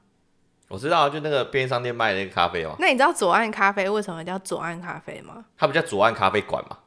[0.69, 2.75] 我知道，就那个便利商店卖那个咖啡哦。
[2.79, 5.45] 那你知道左岸咖啡为什么叫左岸咖啡吗？
[5.59, 6.79] 它不叫左岸咖啡馆吗？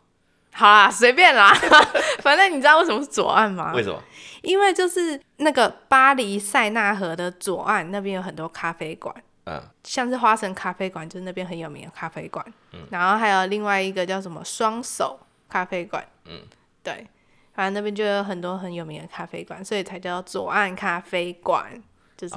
[0.53, 1.53] 好啦，随便啦，
[2.23, 3.73] 反正你知道为什么是左岸吗？
[3.75, 4.01] 为什么？
[4.41, 9.13] 因为就是那个巴黎塞纳河的左岸那边有很多咖啡馆。
[9.45, 12.45] 嗯，像是花神咖啡馆，就是那边很有名的咖啡馆。
[12.71, 16.06] 嗯，然后还有另外一个叫什么双手咖啡馆。
[16.25, 16.41] 嗯，
[16.82, 17.08] 对，
[17.53, 21.82] 反正那边就有很多很有名的咖啡馆，所以才叫左岸咖啡馆。
[22.15, 22.36] 就是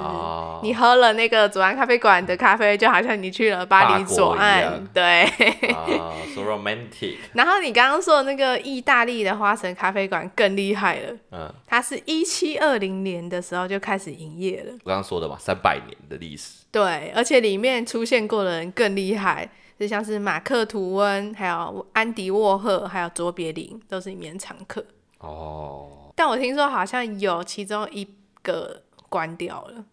[0.63, 5.23] 你喝了那个左岸咖啡馆的咖啡，就好像你去了巴黎左岸，对。
[5.71, 7.17] 啊，so romantic。
[7.33, 14.73] 然后你刚刚说的那个意大利的花神咖啡馆更厉害了，嗯，它是一七二零年的时候就开始营业了。
[14.83, 16.63] 我刚刚说的嘛，三百年的历史。
[16.71, 19.47] 对，而且里面出现过的人更厉害，
[19.79, 24.83] 就像是马克吐温，还有安迪沃赫，还有卓别林，都是里面常客。
[25.19, 26.11] 哦。
[26.15, 28.05] 但我听说好像有其中一
[28.41, 28.81] 个。
[29.09, 29.85] 关掉了。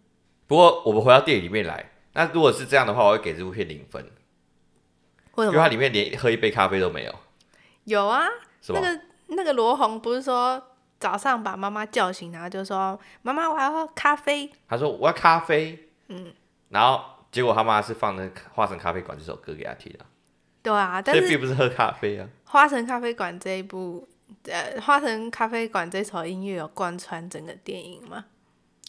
[0.46, 4.04] 不过我们回到电影里面来，那如果是这样的话，我会给这部片零分。
[5.36, 5.52] 为什么？
[5.52, 7.14] 因为它里面连喝一杯咖啡都没有。
[7.84, 8.30] 有啊，吗
[8.68, 10.62] 那个那个罗红不是说
[11.00, 16.32] 早上把妈妈叫醒，然后就说：“妈妈，我要喝咖啡。”他说：“我要咖啡。”嗯，
[16.68, 18.22] 然后结果他妈是放那
[18.52, 20.04] 《花神咖啡馆》这首歌给他听的。
[20.62, 22.28] 对啊，但是并不是喝咖啡啊。
[22.50, 24.06] 《花神咖啡馆》这一部，
[24.44, 28.24] 呃，《花神咖啡馆》这首音乐有贯穿整个电影吗？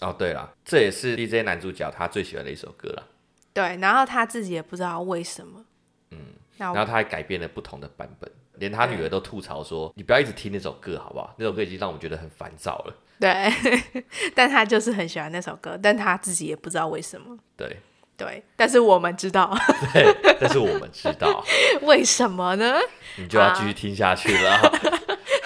[0.05, 3.07] 哦，对了，这也是 DJ 男主角他最喜欢的一首歌了。
[3.53, 5.65] 对，然后他自己也不知道为什么。
[6.11, 6.19] 嗯，
[6.57, 11.33] 然后他还改编了不同的版本，连他女儿都吐槽说：“你不要一直听那首歌，好不好？
[11.39, 13.51] 那首歌已经让我们觉得很烦躁了。”对，
[14.35, 17.35] 但他就是很喜欢那首歌，但他自己也不知道为什么。
[17.57, 17.77] 对，
[18.15, 19.57] 对，但是我们知道。
[19.91, 21.43] 对，但是我们知道
[21.81, 22.77] 为什么呢？
[23.17, 24.59] 你就要继续听下去了。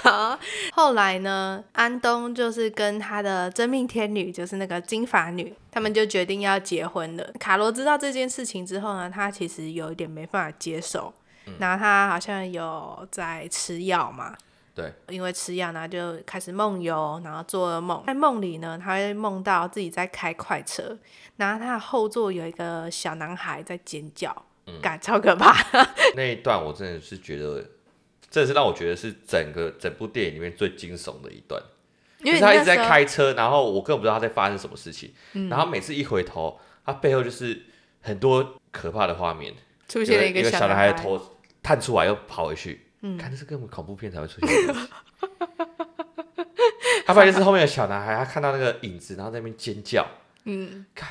[0.10, 0.39] 好，
[0.74, 7.32] 后来呢，安东就是跟他的真命天女，就是那个金发女，他们就决定要结婚了。
[7.39, 11.13] 卡罗知道这件事情之后呢，他其实有一点没办法接受，
[11.45, 14.36] 嗯、然后他好像有在吃药嘛，
[14.74, 20.98] 对，因为吃药然后，就开始梦游，然后做噩梦，在梦里呢，他会梦到自己在开快车，
[21.38, 24.36] 然后他的后座有一个小男孩在尖叫，
[24.82, 25.56] 感、嗯、超可怕。
[26.17, 27.63] 那一段我真的是觉得。
[28.30, 31.60] 这是让我觉得是整个整部电影里面最惊悚的一段，
[32.20, 37.63] 因为他一直在开车，然后我根本不知道他在发生什么事情，嗯、然后每次一回头，他背后就是
[38.02, 39.56] 很多可怕的画面，
[39.88, 41.20] 出现了一个小男孩的头
[41.63, 44.89] 探出来又跑回去，嗯、看这是根本恐怖片才会出现的东西。
[47.06, 50.06] 他发现是后面的小男孩，他看到那个影子，然后在那边尖叫，
[50.46, 51.10] 嗯，看，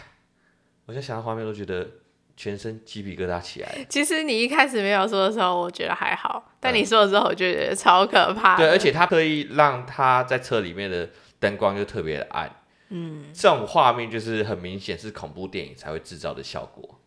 [0.86, 1.90] 我现在想到画面都觉得。
[2.38, 3.84] 全身鸡皮疙瘩起来。
[3.88, 8.56] 其实你一开始没有说的时候，我觉得还好，但你说了之后，我就觉得超可怕。
[8.56, 12.48] 对，而且他特意让他在车里面的灯光就特别的暗。
[12.90, 17.00] 嗯，这种画面就是很明显是恐怖电影才会制造的效果。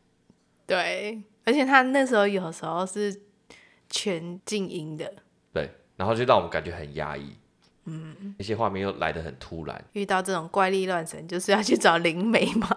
[0.68, 3.22] 对，而且他那时候有时候是
[3.90, 5.14] 全静音的。
[5.54, 7.38] 对，然后就让我们感觉很压抑。
[7.92, 9.84] 嗯，那些画面又来得很突然。
[9.92, 12.70] 遇到这种怪力乱神，就是要去找灵媒嘛。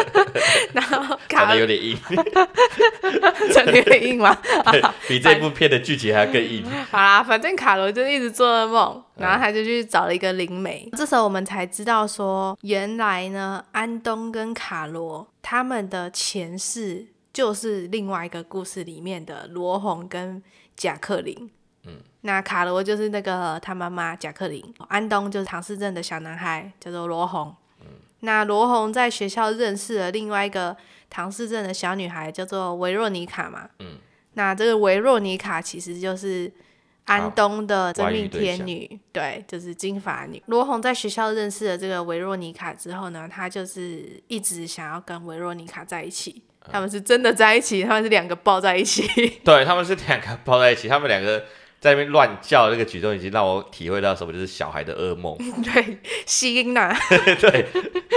[0.74, 1.96] 然后长得有点硬，
[3.54, 4.36] 长得有点硬吗？
[5.08, 6.62] 比这部片的剧情还要更硬。
[6.90, 10.86] 好啦，反正卡罗就一直做噩梦，然后他就去找了一个灵媒。
[10.92, 20.42] 嗯、这时候我们才知道说，原来呢，安东跟卡罗他们的前世就是另外一个故事里面的罗红跟
[20.76, 21.50] 贾克林。
[21.86, 27.54] 嗯，那卡罗就是那个他妈妈贾克林，安东就是唐氏症的小男孩，叫做罗红。
[27.82, 27.86] 嗯，
[28.20, 30.74] 那罗红在学校认识了另外一个
[31.10, 33.68] 唐氏症的小女孩，叫做维若妮卡嘛。
[33.80, 33.98] 嗯，
[34.32, 36.50] 那这个维若妮卡其实就是
[37.04, 40.42] 安东的真命天女，对，就是金发女。
[40.46, 46.42] 罗红在学校认识了这个维若妮卡之后呢，他就是一直想要跟维若妮卡在一起。
[46.72, 49.06] 他们是真的在一起，他们是两个抱在一起。
[49.44, 51.44] 对，他们是两个抱在一起，他们两个。
[51.84, 55.36] 在那边乱叫，那个举动已经让我体会到什么就是小孩的噩梦。
[55.62, 56.90] 对，吸音呐。
[57.38, 57.66] 对，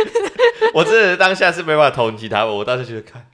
[0.73, 3.27] 我真的当下是没办法同情他们，我当时觉得看。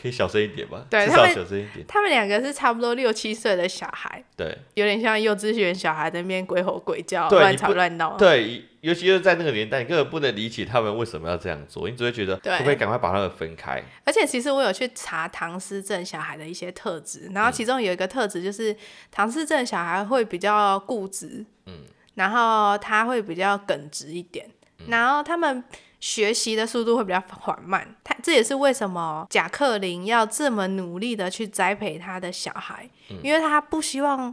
[0.00, 0.84] 可以小声一点吧？
[0.88, 1.84] 对，至少小声一点。
[1.88, 8.16] 他们两个是差不多六七岁的小孩，对，有点像幼稚园小孩在那边鬼吼鬼叫、乱吵乱闹。
[8.16, 13.82] 对，尤其是在那个年代，你根本不能理解他们为什么要这样做，你只会觉得可不可以赶快把他们分开。
[14.04, 18.74] 而且其实我有去查唐氏症小孩的一些特质，然后其中有一个特质就是
[19.10, 21.84] 唐氏症小孩会比较固执，嗯，
[22.14, 25.64] 然后他会比较耿直一点，嗯、然后他们。
[26.00, 34.32] 学习的速度会比较缓慢，他这也是为什么贾克林要这么努力的去栽培他的小孩，嗯、因为他不希望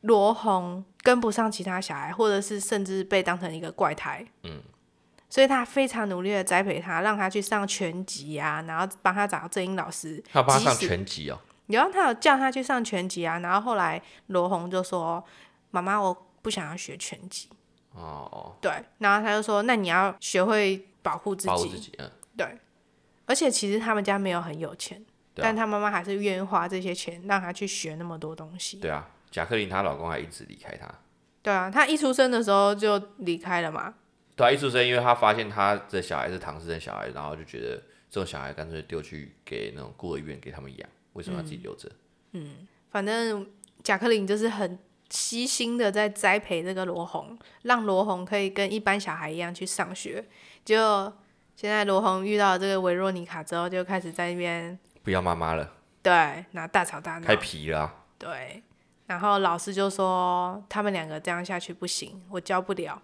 [0.00, 4.26] 罗红跟不上其他小孩，或者是甚至被当成一个怪胎。
[4.42, 4.60] 嗯，
[5.30, 10.20] 所以他非常努力的栽培他，让他去上拳击啊，然后帮他找到正音老师。
[10.32, 15.24] 他帮他上拳击哦，然后他有叫他去上拳击啊，然后后来罗红就说
[15.70, 17.48] ：“妈妈，我不想要学拳击。”
[17.94, 22.58] 哦，对，然后他就说：“那你要学会。”保护自己，保护自己，嗯，对，
[23.26, 28.78] 而且其实他们家没有很有钱，啊、但他妈妈还是愿意花这些钱让他去学那么多东西。
[28.78, 30.92] 对啊，贾克林她老公还一直离开她。
[31.42, 33.94] 对啊，她一出生的时候就离开了嘛。
[34.34, 37.76] 对啊，一出生，因为他发现他的小孩是唐氏症小孩，然后就觉得
[38.08, 41.90] 这种小孩干脆丢去给那种孤儿院给他们养，为什么要自己留着？
[42.32, 43.46] 嗯，反正
[43.82, 44.78] 贾克林就是很
[45.10, 50.24] 悉心的在栽培这个罗红，让罗红可以跟一般小孩一样去上学。
[50.64, 51.12] 就
[51.56, 55.72] 现在，罗红遇到这个维若妮卡之后，就开始在那边不要妈妈了。
[56.02, 56.12] 对，
[56.52, 57.94] 然后大吵大闹，太皮了啊。
[58.18, 58.62] 对，
[59.06, 63.00] 然后老师就说他们两个这样下去不行，我教不了，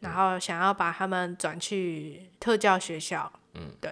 [0.00, 3.32] 然后想要把他们转去特教学校。
[3.54, 3.90] 嗯，对。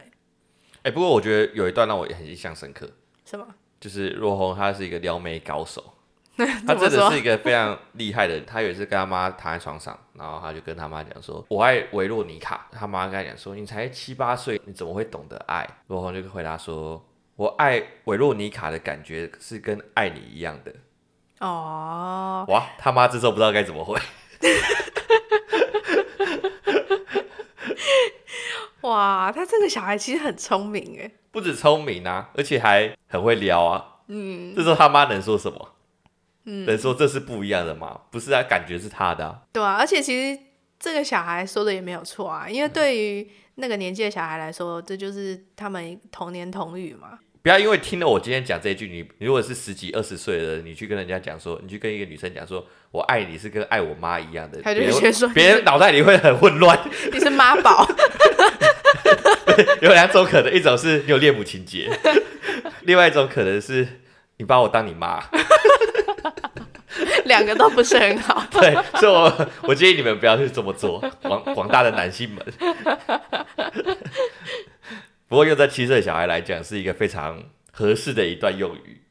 [0.83, 2.88] 哎，不过我觉得有一段让我也很印象深刻。
[3.24, 3.46] 什么？
[3.81, 5.92] 就是罗红他是一个撩妹高手。
[6.66, 8.44] 他真的是一个非常厉害的人。
[8.44, 17.03] 他有一次跟他妈躺在床上，然后他就跟他妈讲说：“我爱维洛尼卡。”他妈跟他讲说：“你才七八岁，你怎么会懂得爱？”罗红就回答说
[17.37, 20.72] ：“我爱维洛尼卡的感觉是跟爱你一样的。”
[21.40, 23.99] 哦，哇，他妈这时候不知道该怎么回。
[28.83, 33.85] 哇，他这个小孩其实很聪明哎，不止聪明啊，而且还很会撩啊。
[34.09, 35.72] 嗯，这时候他妈能说什么？
[36.46, 38.00] 嗯，等于说这是不一样的嘛？
[38.11, 39.42] 不是啊，感觉是他的啊。
[39.52, 40.40] 对啊，而且其实
[40.78, 47.18] 这个小孩说的也没有错啊，因为对于那个年纪的小孩来说，这就是他们童年童语嘛。
[47.42, 54.92] 不要因为听了我今天讲这一句，你你如果是十几二十岁的人，你去跟人家讲说，你去跟一个女生讲说我爱你是跟爱我妈一样的，别人
[55.32, 56.76] 别人脑袋里会很混乱。
[57.12, 57.87] 你是妈宝。
[59.80, 61.88] 有两种可能，一种是你有恋母情结，
[62.82, 63.87] 另外一种可能是
[64.38, 65.22] 你把我当你妈。
[67.26, 72.44] 两个都不是很好， 对，所以我我建议你们不要去这么做，广广大的男性们。
[75.28, 79.02] 不过用在七岁小孩来讲，是一个非常合适的一段用语。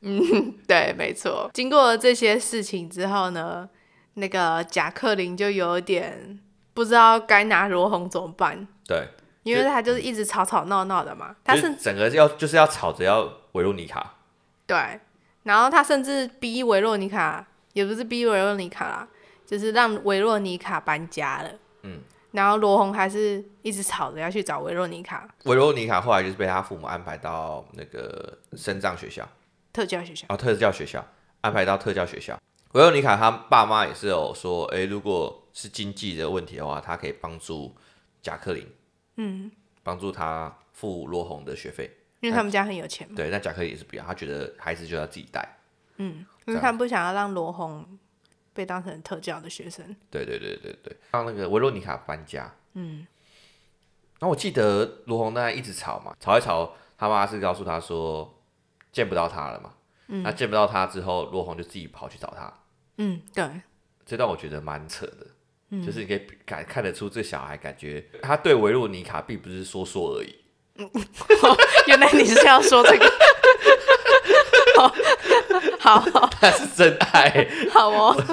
[0.00, 0.18] 嗯，
[0.66, 1.48] 对，没错。
[1.54, 3.68] 经过这些事情之后呢，
[4.14, 6.40] 那个贾克林就有点
[6.74, 8.66] 不知道该拿罗红怎么办。
[8.86, 9.08] 对，
[9.44, 14.14] 因为他就是一直吵吵闹闹的嘛，他是整个要就是要吵着要维罗尼卡。
[14.66, 14.76] 对。
[15.42, 19.08] 然后他甚至逼维洛尼卡，也不是逼维洛尼卡啦，
[19.46, 21.50] 就是让维洛尼卡搬家了。
[21.82, 22.00] 嗯，
[22.32, 25.26] 然后罗红还是一直吵着要去找维洛尼卡。
[25.44, 29.26] 维洛尼卡后来就是被他父母安排到那个深藏学校，
[29.72, 30.26] 特教学校。
[30.28, 31.02] 哦，特教学校
[31.40, 32.38] 安排到特教学校。
[32.72, 37.74] 维洛尼卡他爸妈也是有说，哎，如果是经济的问题的话，他可以帮助
[38.22, 38.66] 贾克林，
[39.16, 39.50] 嗯，
[39.82, 41.90] 帮助他付罗红的学费。
[42.20, 43.14] 因为他们家很有钱嘛。
[43.16, 45.56] 对，那贾克也是不要，他觉得孩子就要自己带。
[45.96, 47.98] 嗯，因为他不想要让罗红
[48.52, 49.84] 被当成特教的学生。
[50.10, 52.54] 对对对对对，让那个维罗妮卡搬家。
[52.74, 53.06] 嗯。
[54.18, 58.42] 然后我记得罗红那一直吵嘛，吵一吵，他妈是告诉他说
[58.92, 59.74] 见不到他了嘛。
[60.08, 60.22] 嗯。
[60.22, 62.52] 那见不到他之后，罗红就自己跑去找他。
[62.98, 63.48] 嗯，对。
[64.04, 65.26] 这段我觉得蛮扯的。
[65.70, 65.84] 嗯。
[65.84, 70.39] 就是你可以感看得出这小孩感觉他对维洛妮卡并不是说说而已。
[70.80, 71.06] 嗯。
[71.86, 73.10] 原来你是要说这个。
[75.78, 77.46] 好，好，他是真爱。
[77.70, 78.16] 好哦，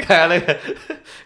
[0.00, 0.56] 看看那个，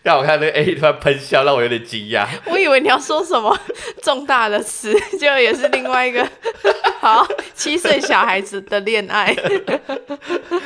[0.03, 2.27] 让我看那个 A 突然喷笑，让我有点惊讶。
[2.47, 3.59] 我以为你要说什么
[4.03, 6.27] 重大的词，结果也是另外一个。
[7.01, 9.35] 好，七岁小孩子的恋爱，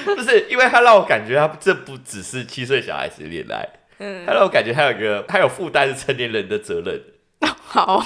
[0.05, 7.01] 不是因为他让我感觉他这不只是七岁小孩子的恋爱，嗯，他让我感觉他有一个他有负担是成年人的责任。
[7.69, 8.03] 好，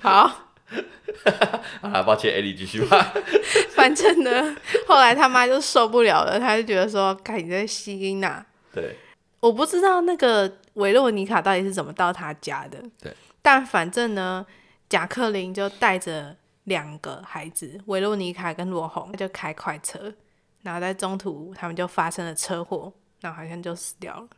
[0.02, 0.46] 好。
[1.82, 3.12] 啊，抱歉，艾莉继续吧。
[3.74, 8.96] 反正呢，后来他妈就受不了了，他就觉得说：“看你在吸音呐。”对，
[9.40, 12.80] 我不知道那个维洛尼卡到底是怎么到他家的。
[13.02, 14.46] 对，但反正呢，
[14.88, 20.14] 贾克林就带着两个孩子，维洛尼卡跟罗红，他就开快车，
[20.62, 24.28] 然后在中途他们就发生了车祸，然后好像就死掉了。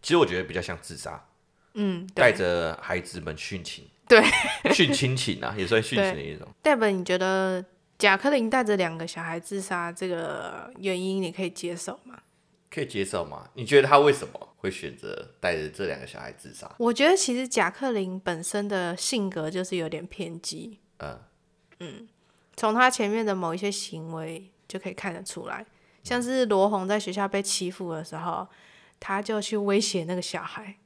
[0.00, 1.22] 其实我觉得比较像自杀。
[1.74, 3.86] 嗯，带着孩子们殉情。
[4.06, 4.20] 对，
[4.72, 6.46] 殉亲情啊，也算殉情的一种。
[6.60, 7.64] 戴本，你觉得
[7.96, 12.20] 贾克林带着两个小孩自杀这个原因，你可以接受吗？
[12.70, 13.48] 可以接受吗？
[13.54, 16.70] 你觉得他为什么会选择带着这两个小孩自杀？
[16.78, 20.78] 我觉得其实贾克林本身的性格就是有点偏激。
[20.98, 21.18] 嗯
[21.80, 22.08] 嗯，
[22.56, 25.64] 从他前面的某一些行为就可以看得出来，
[26.02, 28.46] 像是罗红在学校被欺负的时候，
[29.00, 30.76] 他就去威胁那个小孩。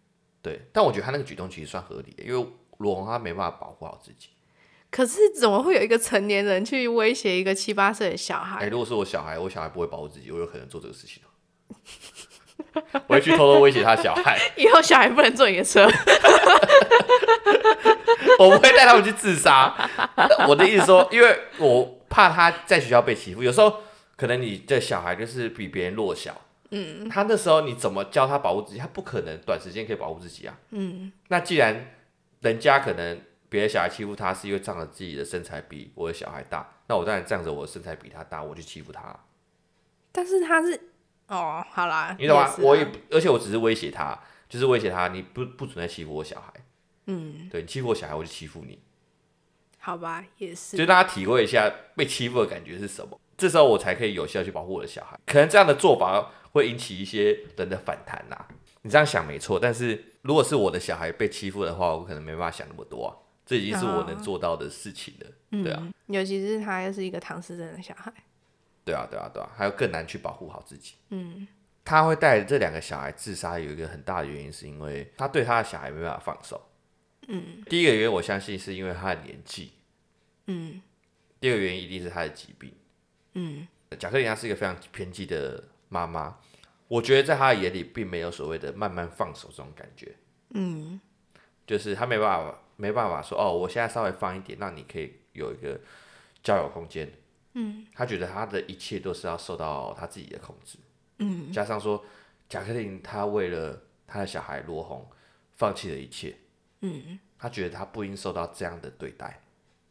[0.41, 2.47] 对，但我觉得他那个举动其实算合理的，因为。
[2.79, 4.31] 罗红他没办法保护好自己，
[4.91, 8.61] 可是怎么会有一个成年人去威胁一个七八岁的小孩？
[8.61, 11.22] 哎、欸，如果是我小孩，我小孩不会保护自己，我有可能做这个事情。
[13.07, 15.87] 我会去偷偷威胁他小孩， 以后小孩不能坐你的车。
[18.39, 19.74] 我不会带他们去自杀。
[20.49, 23.81] 我的意思说，因为我怕他在学校被欺负，有时候
[24.16, 28.79] 可能你的小孩就是比别人弱小，嗯，他那时候你怎么教他保护自己？
[28.79, 31.95] 他不可能短时间可以保护自己啊，嗯，那既然。
[32.41, 39.14] 人家可能别的小孩欺负他，是因为仗着自己的身材比我的小孩大，那我当然仗着我的身材比他大，我去欺负他。
[40.12, 40.78] 但是他是
[41.28, 42.55] 哦，好啦，你懂吗？
[42.59, 44.18] 也我也而且我只是威胁他，
[44.49, 46.53] 就是威胁他，你不不准再欺负我小孩。
[47.07, 48.80] 嗯，对，你欺负我小孩，我就欺负你。
[49.78, 55.18] 好吧，也是，就大家体会一下被欺负的感觉是什么，这时候我才可以有效去保护我的小孩。
[55.26, 58.47] 可能这样的做法会引起一些人的反弹呐。
[58.89, 63.12] 你这样想没错，但是如果是我的小孩被欺负的话，我可能没办法想那么多啊。
[63.45, 65.93] 这已经是我能做到的事情了，哦、对啊、嗯。
[66.07, 68.11] 尤其是他又是一个唐氏症的小孩，
[68.82, 70.95] 对啊，对啊，对啊，还有更难去保护好自己。
[71.11, 71.47] 嗯，
[71.84, 76.68] 他会带着这两个小孩自杀，有一个很大的原因，是因为他对他的小孩没办法放手。
[77.28, 79.72] 嗯，第一个原因我相信是因为他的年纪。
[80.47, 80.80] 嗯，
[81.39, 82.72] 第二个原因一定是他的疾病。
[83.34, 83.68] 嗯，
[83.99, 86.39] 贾克琳她是一个非常偏激的妈妈。
[86.89, 90.16] 我觉得在他的眼里，并没有所谓的慢慢放手这种感觉。
[90.51, 90.99] 嗯，
[91.66, 95.78] 就是他没办法，没办法说哦，我现在稍微放一点，让你可以有一个
[96.43, 97.12] 交友空间。
[97.53, 100.78] 嗯，他觉得他的一切都是要受到他自己的控制。
[101.18, 102.03] 嗯，加上说，
[102.49, 105.07] 贾克林他为了他的小孩罗红，
[105.57, 106.36] 放弃了一切。
[106.80, 109.43] 嗯，他觉得他不应受到这样的对待。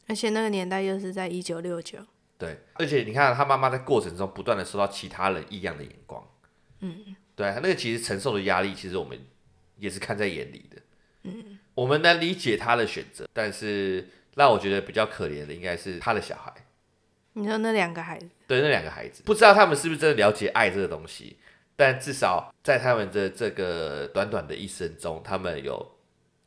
[0.07, 1.99] 而且那个年代又是在一九六九。
[2.39, 6.25] 对，而且你看他妈妈在过程中不断的受到其他人异样的眼光。
[6.79, 9.19] 嗯，对，那个其实承受的压力，其实我们
[9.77, 10.81] 也是看在眼里的。
[11.23, 16.53] 嗯，我们能理解他的选择，但是让我觉得比较可怜的，应该是他的小孩。
[17.33, 18.29] 你说那两个孩子？
[18.47, 21.37] 对，那两个孩子，不知道他们是不是真的了解爱这个东西，
[21.75, 25.97] 但至少在他们的这个短短的一生中，他们有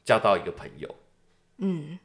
[0.04, 0.94] 交到一个朋友。
[1.58, 1.98] 嗯，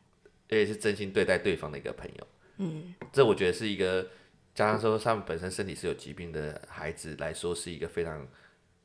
[0.49, 2.27] 也是真心对待对方的一个朋友。
[2.57, 4.07] 嗯，这我觉得是一个。
[4.55, 8.25] 加上说，他们本身身体是有疾病的孩子来说，是一个非常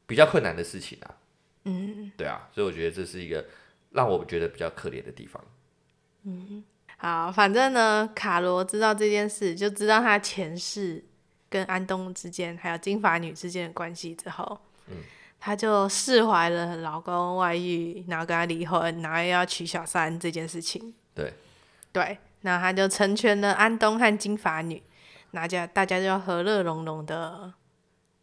[0.05, 1.15] 比较困难的事情啊。
[1.65, 3.47] 嗯，对啊，所以我觉得这是一个
[3.93, 5.41] 让我觉得比较可怜的地方。
[6.25, 6.65] 嗯，
[6.97, 11.05] 好，反正呢，卡罗知道这件事，就知道他前世
[11.49, 14.59] 跟安东之间，还有金发女之间的关系之后，
[14.89, 14.97] 嗯，
[15.39, 20.93] 他就释怀了老公外遇，然后跟他离婚，然后又要娶小三这件事情。
[21.15, 21.33] 对，
[21.93, 24.83] 对，那他就成全了安东和金发女。
[25.33, 27.53] 大家大家就要和乐融融的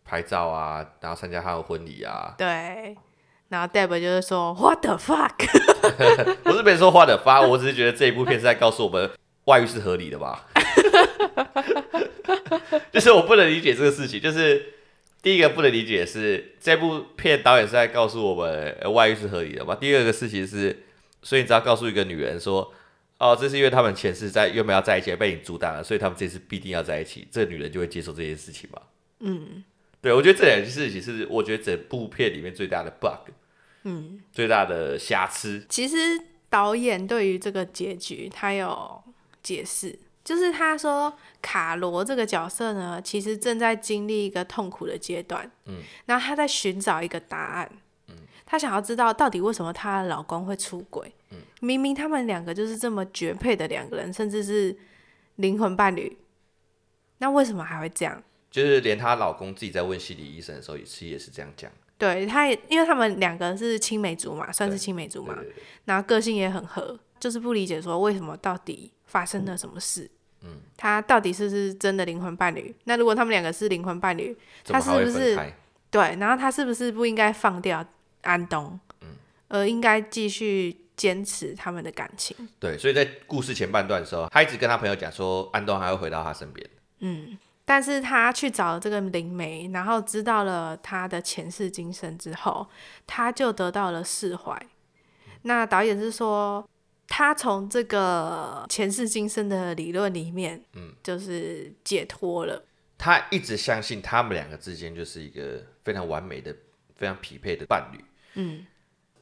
[0.04, 2.34] 拍照啊，然后参加他的婚礼啊。
[2.38, 2.96] 对，
[3.50, 5.34] 然后 Deb 就是说 What the fuck？
[6.44, 9.10] 不是别人说 What the fuck，我只是觉得这一部片是在告诉我们
[9.46, 10.46] 外遇是合理的吧。
[12.92, 14.74] 就是我不能理解这个事情，就是
[15.22, 19.76] 第一个不能理解的是这部片导演是在告诉我们外遇是合理的吧？
[19.76, 20.84] 第二个事情是，
[21.22, 22.74] 所以你只要告诉一个女人说，
[23.20, 28.82] 哦，这是因为他们前世在原本要在一起被你阻挡了，所以他们这次必定要在一起，这个女人就会接受这件事情嘛？
[29.20, 29.64] 嗯，
[30.02, 33.32] 对，我觉得这两件事情是我觉得整部片里面最大的 bug，
[33.84, 35.66] 嗯，最大的瑕疵。
[35.70, 35.96] 其实
[36.50, 39.04] 导演对于这个结局他有
[39.42, 40.00] 解释。
[40.24, 47.72] 就是他说卡罗这个角色呢，其实正在经历一个痛苦的阶段，嗯，然后他在寻找一个答案，
[48.10, 48.16] 嗯，
[48.46, 54.76] 他想要知道到底为什么她的老公会出轨，嗯，明明他们两个就是这么绝配的两个人，甚至是
[55.36, 56.18] 灵魂伴侣，
[57.20, 58.24] 那为什么还会这样？
[58.50, 65.38] 就是连她老公自己在问心理医生的时候，其实也是这样讲，对，他也因为他们两个是青梅竹马，算是青梅竹马，
[65.86, 70.04] 然后个性也很合，就是不理解说为什么到底发生了什么事。
[70.04, 70.10] 嗯
[70.44, 72.74] 嗯，他到底是不是真的灵魂伴侣？
[72.84, 75.36] 那如果他们两个是灵魂伴侣，他是不是
[75.90, 76.16] 对？
[76.20, 77.84] 然后他是不是不应该放掉
[78.22, 78.80] 安东？
[79.02, 79.16] 嗯，
[79.48, 82.36] 而应该继续坚持他们的感情？
[82.60, 86.70] 对，所以在故事前半段的时候，他一直跟他朋友讲说，安东还会回到他身边。
[87.00, 92.68] 嗯，但是他去找了这个灵媒，然后知道了他的前世今生之后，
[93.06, 94.68] 他就得到了释怀。
[95.44, 96.68] 那导演是说。
[97.10, 102.62] 他从这个前世今生的理论里面，嗯，就是解脱了。
[102.98, 106.54] 他一直相信他们两个之间就是一个非常完美的、
[106.98, 108.04] 非常匹配的伴侣。
[108.34, 108.66] 嗯，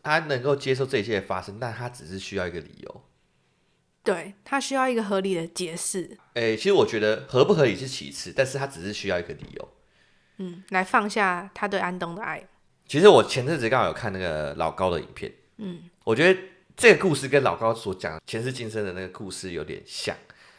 [0.06, 3.02] 他能够接受这一切的发生，但他只是需要一个理由。
[4.04, 6.18] 对，他需要一个合理的解释。
[6.36, 9.70] 诶、欸，其实我觉得合不合理是其次，但是他只是需要一个理由。
[10.38, 12.48] 嗯，来放下他对安东的爱。
[12.88, 15.34] 其实我前阵子刚好有看那个老高的影片。
[15.58, 16.40] 嗯，我觉得。
[16.78, 20.14] 这个故事跟老高所讲前世今生的那个故事有点像，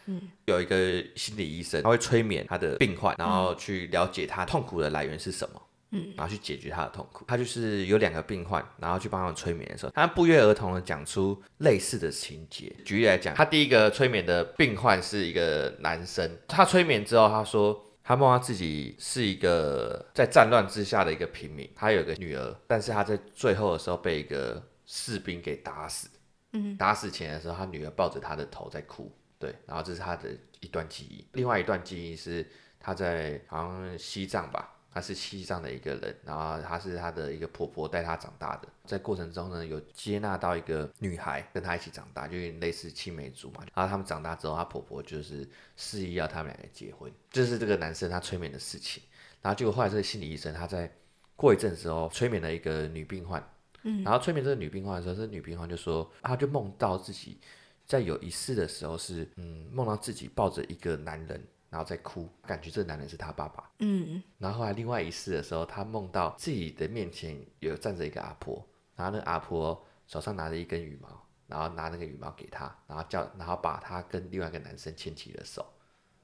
[0.07, 7.25] 嗯，有一个心理医生，他会催眠他的病患，然后去了解他痛苦的来源是什么，嗯，然后去解决他的痛苦。
[7.29, 12.75] 他就是有两个病患，然后去帮他们催眠的时候，他不约而同的讲出类似的情节。
[12.85, 26.09] 举例来讲，他第一个催眠的病患是一个男生，他催眠之后，他说他梦到自己是一个在战乱之下的一个平民，他有个女儿，但是他在最后的时候被一个士兵给打死，
[26.53, 30.31] 嗯，打死前的时候，他女儿抱着他的头在哭，对，然后这是他的
[30.61, 31.27] 一段记忆。
[31.33, 43.61] 另外一段记忆是他在好像西藏吧，他是西藏的一个人，然后他是他的一个婆婆带他长大的，在过程中呢，有接纳到一个女孩跟他一起长大，就有点类似青梅竹马。
[43.75, 49.03] 然后他们长大之后，他婆婆就是示意要他们两个结婚，这、就是这个男生他催眠的事情。
[49.43, 50.91] 然后结果后来这个心理医生他在
[51.37, 53.47] 过一阵子之后催眠了一个女病患。
[53.83, 57.39] 嗯然后催眠这个女病患的时候，这个女病患就说，她就梦到自己
[57.85, 61.45] 在有一世的时候是，嗯，梦到自己抱着一个男人，
[61.77, 63.71] 然后在哭，感觉这个男人是他爸爸。
[63.81, 71.09] 嗯，然后后来另外一世的时候，他梦到自己的面前有站着一个阿婆，然后那个阿婆手上拿着一根羽毛，
[71.47, 75.71] 然后拿那个羽毛给他，然后叫，然后把他跟另外一个男生牵起了手。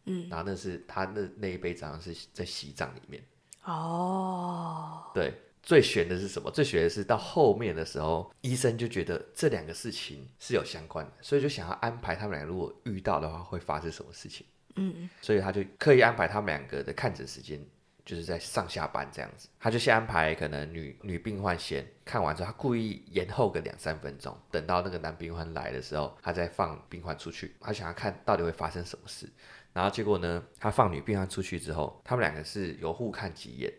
[0.06, 3.22] 嗯，然后那是他那那一辈子好像是在西藏里面。
[3.64, 5.34] 哦，对。
[5.64, 6.50] 最悬的是什么？
[6.50, 14.44] 最悬的是到后面的时候，医生就觉得这两个事情是有相关的，所以就想要安排他们俩如果遇到的话会发生什么事情。
[14.76, 17.60] 嗯，所以他就刻意安排他们两个的看诊时间，
[18.04, 19.48] 就是在上下班这样子。
[19.58, 27.54] 他就先安排可能女女病患先看完之后，他故意延后个两三分钟，等到那个男病患来的时候，他再放病患出去。
[27.60, 29.28] 他想要看到底会发生什么事。
[29.72, 33.72] 然后结果呢，他放女病患出去之后，他们两个是有互看几眼。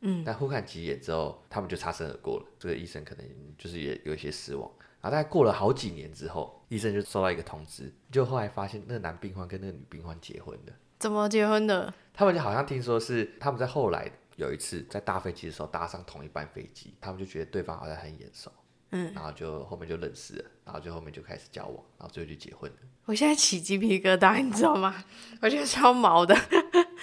[0.00, 2.46] 嗯，但互看几眼之后，他们就擦身而过了。
[2.58, 3.26] 这个医生可能
[3.58, 4.70] 就是也有一些失望。
[5.00, 10.72] 然后大概过了好几年之后，医生就收到一个通知，就后来发现那个男病患跟那个女病患结婚了。
[10.98, 11.92] 怎么结婚的？
[12.12, 18.50] 他们就好像听说是他们在后来有一次在搭飞机的时候搭上同一班飞机，他们就觉得对方好像很眼熟。
[18.90, 22.76] 嗯，然后就后面就认识了，然后就后面就开始交往，然后最后就结婚了。
[23.04, 25.04] 我现在起鸡皮疙瘩，你知道吗？
[25.42, 26.34] 我觉得超毛的。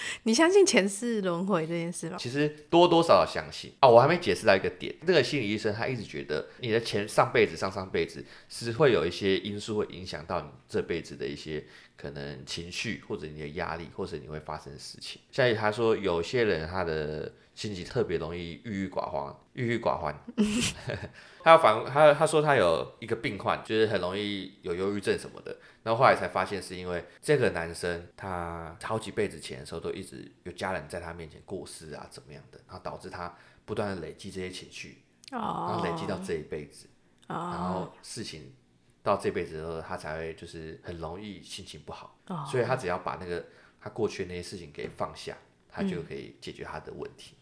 [0.24, 2.16] 你相信前世轮回这件事吗？
[2.18, 3.92] 其实多多少少相信啊、哦。
[3.92, 11.64] 我还没解释到一个点，那个心理医生他一直觉得你的前上辈子、上上辈子是会有一些因素会影响到你这辈子的一些
[11.96, 15.20] 可能情绪，或者你的压力，或者你会发生的事情。
[15.30, 17.32] 像他说，有些人他的。
[17.56, 20.14] 心情特别容易郁郁寡欢， 郁郁寡欢。
[21.42, 25.56] 他反他他说他有一个病患，就是很容易有忧郁症什么的。
[25.82, 33.34] 然后后来才发现是因为这个男生他好几辈子前的时候都一直有家人在他面前过世啊怎么样的，然后导致他
[33.64, 36.86] 不断的累积这些情绪，然后累积到这一辈子，
[37.26, 38.52] 然后事情
[39.02, 42.18] 到这辈子的时候他才会就是很容易心情不好。
[42.50, 43.42] 所以他只要把那个
[43.80, 45.38] 他过去的那些事情给放下，
[45.70, 47.35] 他就可以解决他的问题。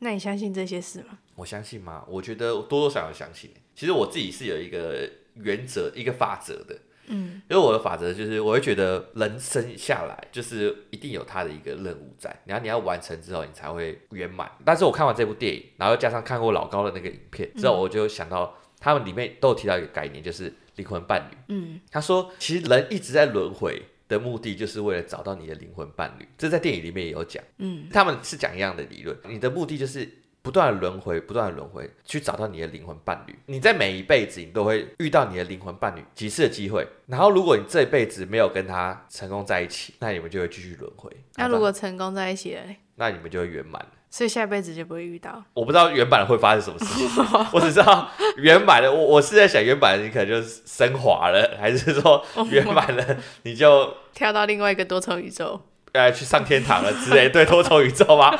[0.00, 1.18] 那你相信这些事吗？
[1.34, 2.04] 我相信吗？
[2.08, 3.50] 我觉得多多少少相信。
[3.74, 6.78] 其实我自己是有一个原则、一个法则的。
[7.10, 14.50] 嗯，因为我的法则就是，我会觉得人生下来就是一定有他的一个任务在，然后你要完成之后，你才会圆满。
[14.64, 21.36] 但是我看完这部电影，然后加上看过老高的那个影片之后，我就想到他们里面都有提到一个概念，就是灵魂伴侣。
[21.48, 26.26] 嗯，他说其实人一直在轮回的目的，就是为了找到你的灵魂伴侣。
[26.36, 27.44] 这在电影里面也有讲。
[27.58, 30.08] 嗯，他们是讲一样的理论，你的目的就是。
[30.40, 33.36] 不断的轮回，不断的轮回，去找到你的灵魂伴侣。
[33.46, 36.86] 你在每一辈子，你都会遇到你的灵魂伴侣几次的机会。
[37.06, 41.10] 然后，如果你这一辈子没有跟他成功在一起，那你们就会继续轮回。
[41.34, 42.62] 那如果成功在一起了，
[42.94, 43.84] 那你们就会圆满。
[44.10, 45.42] 所以下辈子就不会遇到。
[45.54, 47.08] 我不知道原版会发生什么事情，
[47.52, 48.92] 我只知道原版的。
[48.92, 55.60] 我我是在想，原版的你可能就升华了，还是说原版的你就跳到另外一个多重宇宙？
[55.92, 58.38] 呃，去上天堂了之类，对，多重宇宙吗？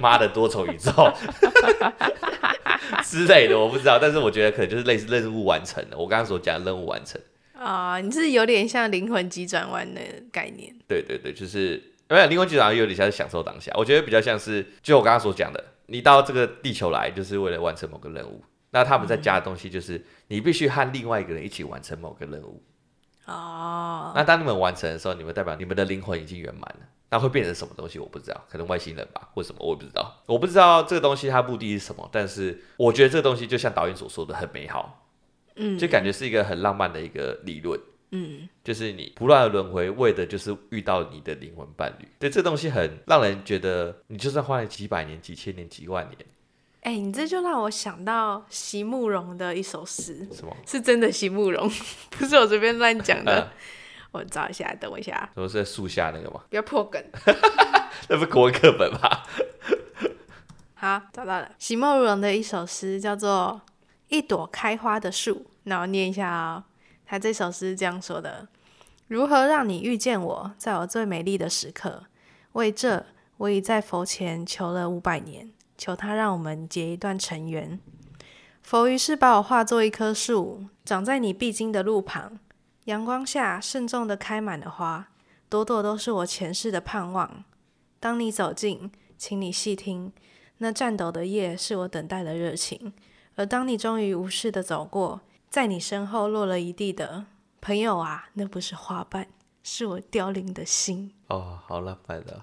[0.00, 0.92] 妈的，多重宇宙
[3.04, 5.96] 之类的，我不知道，但是我觉得可能就是类似任务完成了。
[5.96, 7.20] 我刚刚所讲的任务完成
[7.54, 10.00] 啊、呃，你是有点像灵魂急转弯的
[10.32, 10.74] 概念。
[10.88, 22.62] 对对对，就是因为灵魂局长有点像是享受当下，我觉得比较像是就我刚刚所讲的，你到这个地球来就是为了完成某个任务，那他们在加的东西就是你必须和另外一个人一起完成某个任务。
[23.26, 24.16] 哦，oh.
[24.16, 26.86] 那当你们完成的时候，你们代表你们的灵魂已经圆满了。
[27.10, 27.98] 那会变成什么东西？
[27.98, 30.22] 我不知道，可能外星人吧，或什么我也不知道。
[30.26, 35.06] 我不知道这个东西它目的是什么，但是我觉得这个东西就像导演所说的，很美好。
[35.56, 37.78] 嗯，就感觉是一个很浪漫的一个理论。
[38.10, 42.08] 嗯，就是你不断的轮回，为的就是遇到你的灵魂伴侣。
[42.18, 46.16] 对，这个东西很让人觉得，你就算花了几百年、几千年、几万年。
[46.80, 50.56] 哎、欸，你这就让我想到席慕蓉的一首诗，什么？
[50.66, 51.70] 是真的席慕蓉，
[52.10, 53.42] 不是我随便乱讲的。
[53.42, 53.48] 嗯、
[54.12, 55.28] 我找一下，等我一下。
[55.34, 56.40] 什么是在树下那个吗？
[56.48, 57.04] 不要破梗，
[58.08, 59.00] 那不是国文课本吗？
[60.74, 61.50] 好，找到了。
[61.58, 63.60] 席慕蓉的一首诗叫做
[64.08, 65.34] 《一朵开花的树》，
[65.64, 66.64] 那我念一下啊、哦。
[67.10, 68.48] 他这首诗这样说的：
[69.06, 72.04] 如何让你遇见我，在我最美丽的时刻？
[72.52, 73.06] 为这，
[73.38, 75.50] 我已在佛前求了五百年。
[75.78, 77.78] 求他让我们结一段尘缘。
[78.62, 82.40] 佛于是把我化作一棵树，长在你必经的路旁。
[82.86, 85.08] 阳光下慎重地开满了花，
[85.48, 87.44] 朵朵都是我前世的盼望。
[88.00, 90.12] 当你走近，请你细听，
[90.58, 92.92] 那颤抖的叶是我等待的热情。
[93.36, 95.20] 而当你终于无视地走过，
[95.50, 97.24] 在你身后落了一地的
[97.60, 99.26] 朋友啊，那不是花瓣，
[99.62, 101.12] 是我凋零的心。
[101.28, 102.40] 哦，好浪漫的。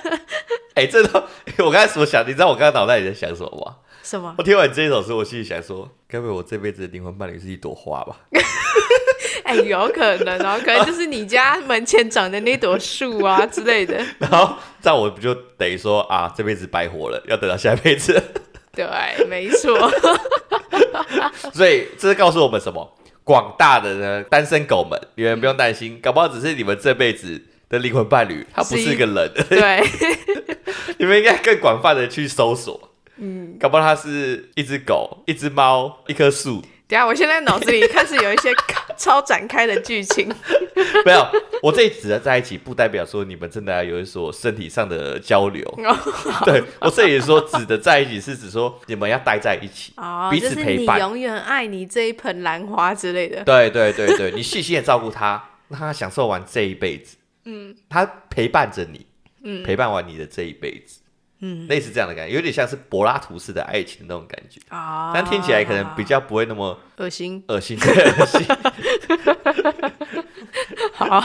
[0.74, 1.22] 哎、欸，这都
[1.64, 3.76] 我刚才所想，你知道我刚才脑袋里在想什么吗？
[4.02, 4.34] 什么？
[4.36, 8.16] 我听完这一首诗，我心里想说，该不会我这辈子的灵魂伴侣是一朵花吧？
[9.44, 13.96] 哎、欸，有可能哦，可能就是你家门前长的那朵树啊之类的。
[14.18, 18.22] 然后这样我不就等于说啊，这辈子白活了，要等到下辈子？
[18.74, 18.86] 对，
[19.26, 19.90] 没错。
[21.52, 22.96] 所以这是告诉我们什么？
[23.24, 29.32] 广大的呢单身狗们，你们不用担心，搞不好只是你们这辈子的灵魂伴侣，他不是一个人。
[29.48, 29.82] 对。
[30.98, 36.62] 你们应该更广泛的去搜索，嗯，搞不好他是一只狗、一只猫、一棵树。
[36.88, 38.52] 等下，我现在脑子里开始有一些
[38.96, 40.32] 超展开的剧情。
[41.04, 41.26] 没有，
[41.62, 45.64] 我这里指的在一起，不代表说你们真的要有一所身体上的交流。
[45.78, 45.96] 哦、
[46.46, 53.42] 对，我这里说指的在一起，是指说你们要待在一起，哦、彼此陪伴，你永远爱你这一盆兰花之类的。
[53.44, 57.16] 对对对对，你细心的照顾他，让他享受完这一辈子。
[57.44, 59.06] 嗯，他陪伴着你。
[59.64, 60.98] 陪伴完你的这一辈子，
[61.46, 64.60] 嗯，类似这样的感觉，有点像是柏拉图式的爱情的那种感觉。
[64.68, 68.46] 啊，但听起来可能比较不会那么恶心，恶心，恶心。
[70.92, 71.20] 好，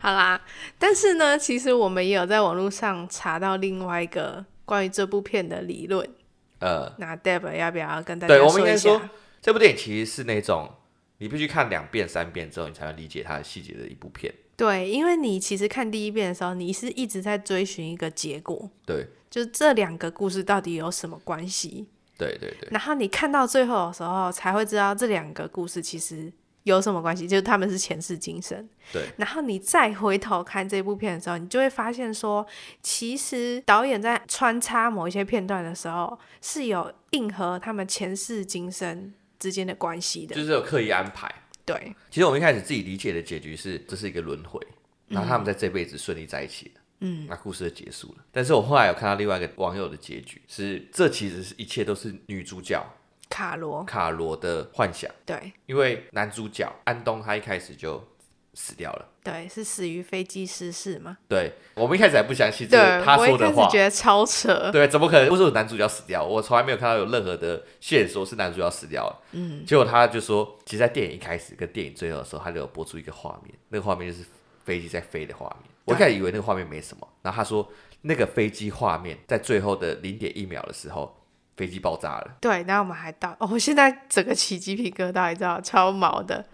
[0.00, 0.40] 好啦，
[0.78, 6.06] 但是呢，其实我们也有在网络上查到另外一个关于这部片的理论，
[6.58, 8.46] 呃，那 Deb 要不要跟大家说一下？
[8.46, 9.00] 对，我们应该说，
[9.40, 10.70] 这部电影其实是那种
[11.18, 14.34] 你必须看两遍、三遍之后，你才能理解它的细节的一部片。
[14.56, 18.70] 对，因为你其实看第一遍的时候，你是一直在追寻一个结果。
[18.86, 21.86] 对，就是这两个故事到底有什么关系？
[22.16, 22.68] 对对对。
[22.70, 26.32] 然后你看到最后的时候，才会知道这两个故事其实
[26.62, 28.68] 有什么关系，就是他们是前世今生。
[28.92, 29.02] 对。
[29.16, 32.46] 然后你再回头看这部片的时候，你就会发现说，
[32.80, 41.28] 其实导演在穿插某一些片段的时候，是有应和他们前世今生之间的关系的，就是有刻意安排。
[41.64, 44.60] 对，其实我们一开始自己理解的结局是，这是一个轮回，
[45.08, 48.24] 然后他们在这辈子顺利在一起了，嗯，那故事就结束了。
[48.30, 52.84] 但是我后来有看到另外一个网友的结局，是这其实是一切都是女主角
[53.30, 53.82] 卡罗。
[53.84, 55.10] 卡罗的幻想。
[55.24, 58.02] 对，因为男主角安东他一开始就
[58.54, 59.08] 死掉了。
[59.22, 61.16] 对，是死于飞机失事吗？
[61.28, 64.70] 对，我们一开始还不相信这个他说的话，觉得超扯。
[64.70, 65.28] 对，怎么可能？
[65.30, 66.24] 为什么男主角死掉？
[66.24, 69.22] 我从来没有看到有任何的线索是男主角死掉了。
[69.32, 74.24] 嗯，结果他就说，其实，在电影一开始跟电影最后的时候，他就有播出一个画面，那个画面就是
[74.64, 75.70] 飞机在飞的画面。
[75.84, 77.66] 我一开始以为那个画面没什么，然后他说，
[78.02, 81.22] 那个飞机画面在最后的零点一秒的时候，
[81.56, 82.36] 飞机爆炸了。
[82.40, 86.44] 对，然后我们还到，哦，我现在整个起鸡皮疙瘩，你知道，超毛的。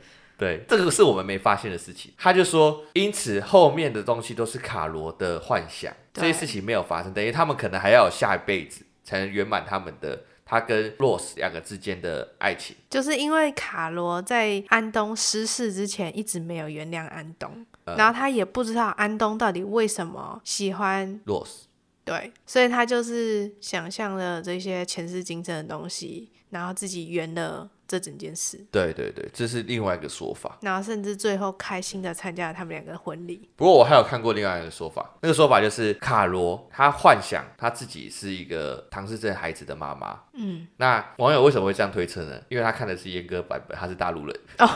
[0.40, 2.10] 对，这个是我们没发现的事情。
[2.16, 12.74] 他就说，因此后面的东西都是卡罗的幻想，这些事情没有发生，等于他们可能还要有下一辈子才能圆满他们的他跟 Rose 两个之间的爱情。
[12.88, 21.64] 就是因为卡罗在安东失事之前一直没有原谅安东，嗯、然后他也不知道安东到底为什么喜欢 Rose，
[22.02, 27.68] 对，所以他就是想象了这些前世今生的东西，然后自己圆了。
[27.90, 30.56] 这整件事，对对对，这是另外一个说法。
[30.60, 33.50] 然后甚至最后开心的参加了他们两个婚礼。
[33.56, 40.20] 不过我还有看过另外一个说法，那个说法就是卡罗他幻想他自己是一个唐氏症孩子的妈妈。
[40.34, 42.40] 嗯，那网友为什么会这样推测呢？
[42.48, 44.40] 因为他看的是阉割版本，他是大陆人。
[44.58, 44.68] 哦，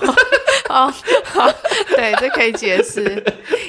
[0.70, 0.92] 哦，
[1.24, 1.48] 好，
[1.94, 3.02] 对，这可以解释，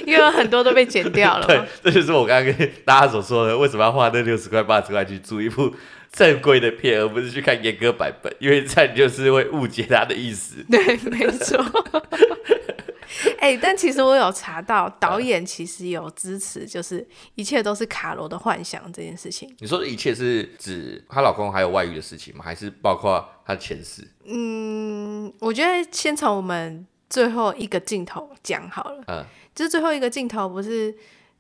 [0.07, 1.45] 因为很多都被剪掉了。
[1.45, 5.71] 对，这就是我刚刚跟大家所说的，为什么要花那六十块八十块去租一部。
[6.15, 10.63] 正规的片，而不是去看阉割版本，因为这样就是会误解他的意思。
[10.71, 11.61] 对，没错。
[13.39, 17.05] 哎、欸，但其实我有查到，导演其实有支持，就是
[17.35, 19.53] 一切都是卡罗的幻想这件事情。
[19.59, 22.43] 你说的一切是指她老公还有外遇的事情吗？
[22.43, 24.01] 还是包括她的前世？
[24.25, 29.03] 嗯，我觉得先从我们最后一个镜头讲好了。
[29.07, 30.95] 嗯，就是最后一个镜头不是。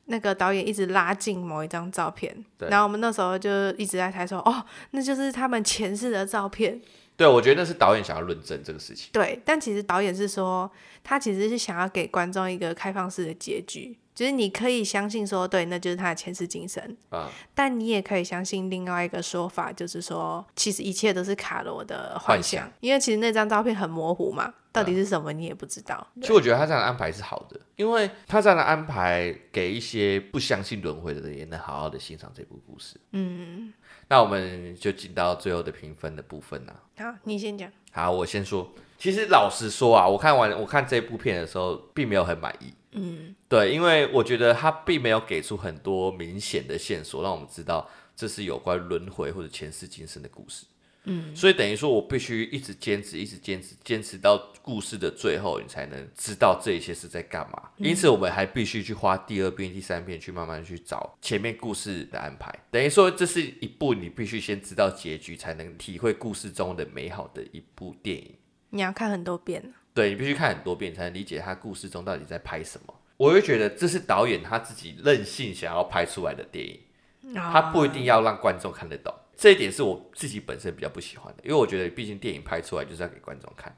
[0.05, 6.79] 那个导演一直拉近某一张照片，然后我们那时候就一直在猜说，哦，那就是他们前世的照片。
[7.17, 9.09] 对，我觉得那是导演想要论证这个事情。
[9.13, 10.69] 对，但其实导演是说，
[11.03, 13.97] 他其实是想要给观众一个开放式的结局。
[14.13, 17.29] 就是你可以相信说，对，那就是他的前世今生啊。
[17.53, 22.71] 但你也可以相信另外一个说法，就是说，其实一切都是卡罗的幻想，幻想。
[22.79, 26.05] 因为其实那张照片很模糊嘛，到底是什么你也不知道。
[26.19, 32.99] 其实我觉得他这样的安排是好的，因为他这样的安排给一些不相信轮回的人也能好好的欣赏这部故事。
[33.11, 33.73] 嗯，
[34.09, 36.83] 那我们就进到最后的评分的部分了。
[36.97, 37.71] 好，你先讲。
[37.91, 38.69] 好，我先说。
[38.97, 42.73] 其实老实说啊，我看完我看这部片的时候，并没有很满意。
[42.91, 50.65] 嗯，对，因为我觉得他并没有给出很多明显的线索，让我们知道这是有关轮回或者前世今生的故事。
[51.05, 57.69] 嗯，所以等于说我必须一直坚持，一直坚持，坚持到故事的最后，你才能知道这一些是在干嘛。
[57.77, 62.53] 因此，我们还必须去花第二遍、第三遍去慢慢去找前面故事的安排。
[62.71, 68.35] 等于说，这是一部你必须先知道结局，才能体会故事中的美好的一部电影。
[68.71, 69.73] 你要看很多遍。
[69.93, 72.93] 对，你必须看很多遍才能理解他故事中到底在拍什么。
[73.17, 79.13] 我会觉得这是导演他自己任性想要拍出来的电影，他不一定要让观众看得懂。
[79.37, 83.75] 这一点是我自己本身比较不喜欢的，因为我觉得毕竟电影拍出来就是要给观众看。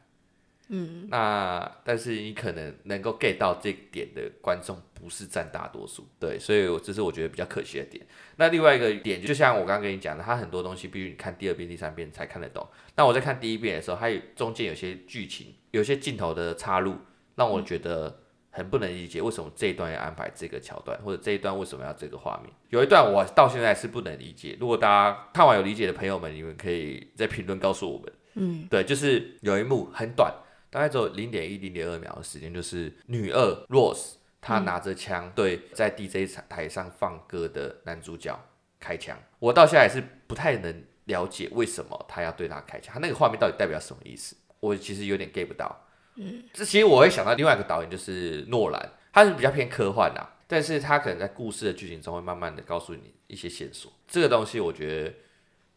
[0.70, 8.06] 嗯，那但是你可能能够 get 到这点的观众不是占大多数，对，所以这是我觉得比较可惜的点。
[8.36, 12.68] 那另外一个点，就像我刚刚跟你讲的，它很多东西必须你看第二遍、第三遍才看得懂。
[12.98, 16.98] 那我在看第一遍的时候，它有中间有些剧情、有些镜头的插入，
[17.36, 18.24] 让我觉得
[18.58, 22.52] 很不能理解为什么这一段要安排这个桥段，或者这一段为什么要这个画面。
[22.70, 28.12] 有一段我到现在是不能理解，如果大家看完有理解的朋友们，你们可以在评论告诉我们。
[28.34, 30.34] 嗯，对，就是有一幕很短。
[30.70, 38.38] 大概只有零点一、零点二秒的时间，就是女二 Rose，她拿着枪对在 DJ 台上放歌的男主角
[38.80, 39.18] 开枪。
[39.40, 44.36] 我到现在也是不太能了解为什么他要对他开枪，他那个画面到底代表什么意思？
[44.60, 45.74] 我其实有点 get 不到。
[46.18, 53.92] 嗯，这其实我会想到另外一个导演就是诺兰，他是比较偏科幻啊，但是他可能在故事的剧情中会慢慢的告诉你一些线索。
[54.08, 55.14] 这个东西我觉得。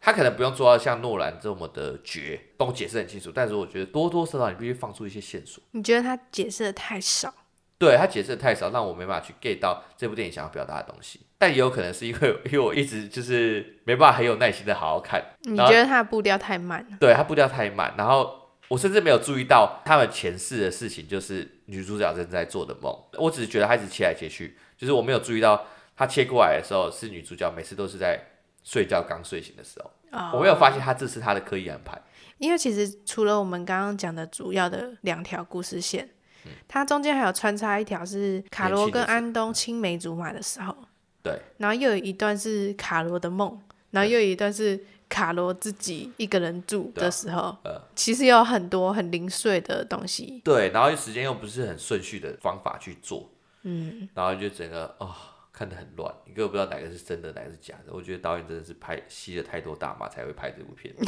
[0.03, 3.31] 他可能不用做到像诺兰这么的绝，帮我解释很清楚。
[3.31, 5.63] 但是我觉得多多少少你必须放出一些线索。
[5.73, 7.35] 你觉得他解释的太少？
[7.77, 11.21] 对，他解释的太少，让我没办法去 get 到这部电影想要表达的东西。
[11.37, 15.23] 但也有可能是因为，因为我一直就是没办法很有耐心的好好看。
[15.43, 16.97] 你觉得他的步调太慢了？
[16.99, 18.40] 对，他步调太慢，然后
[18.71, 22.91] 我甚至没有注意到他们前世的事情，就是女主角正在做的梦。
[23.19, 28.19] 我只是觉得她一直切来切去，就是我没有注意到她切过来的时候是女主角，每次都是在。
[28.63, 31.99] 睡觉刚睡醒的时候，oh, 我没有发现他这是他的刻意安排。
[32.37, 36.07] 因为其实除了我们刚刚讲的主要的两条故事线，
[36.45, 40.77] 嗯、它中间还有穿插一条是卡罗跟安东青梅竹马的时候，
[41.23, 43.59] 对，然后又有一段是卡罗的梦，
[43.93, 44.79] 然后又有一段是
[45.11, 50.41] 卡罗自己一个人住的时候，呃，其实有很多很零碎的东西。
[50.43, 53.29] 对，然后时间又不是很顺序的方法去做，
[53.65, 55.13] 嗯，然后就整个哦，
[55.53, 57.93] 看得很乱，你根本不知道哪个是真的，哪个是假的。
[57.93, 60.95] 我觉得导演真的是拍吸了太多大麻才会拍这部片。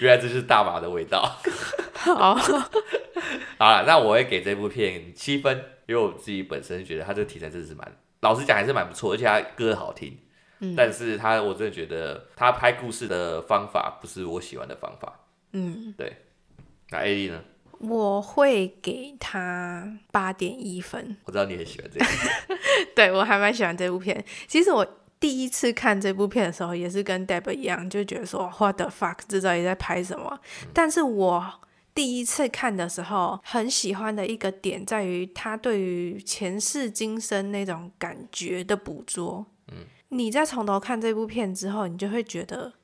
[0.00, 1.38] 原来这是大麻的味道。
[1.94, 2.34] 好，
[3.58, 5.56] 好了，那我会给这部片七分，
[5.86, 10.18] 因为我自己本身觉得他这个题材真的是蛮，老实讲还是蛮不错，而且他歌好听。
[10.60, 15.20] 嗯，但是他我真的觉得他拍故事的方法不是我喜欢的方法。
[15.52, 16.16] 嗯，对。
[16.90, 17.42] 那 A D 呢？
[17.78, 21.16] 我会给他八点一分。
[21.24, 22.06] 我知道你很喜欢这部。
[22.94, 24.22] 对，我还蛮喜欢这部片。
[24.46, 24.86] 其实我
[25.18, 30.38] 第一次看这部片的时候，也是跟 Deb 一样，就觉得说 What the fuck，这到底在拍什么？
[30.62, 31.60] 嗯，但是我
[31.94, 39.46] 第一次看的时候，很喜欢的一个点在于他对于前世今生那种感觉的捕捉。
[39.68, 39.86] 嗯。
[40.10, 42.74] 你在从头看这部片之后，你就会觉得，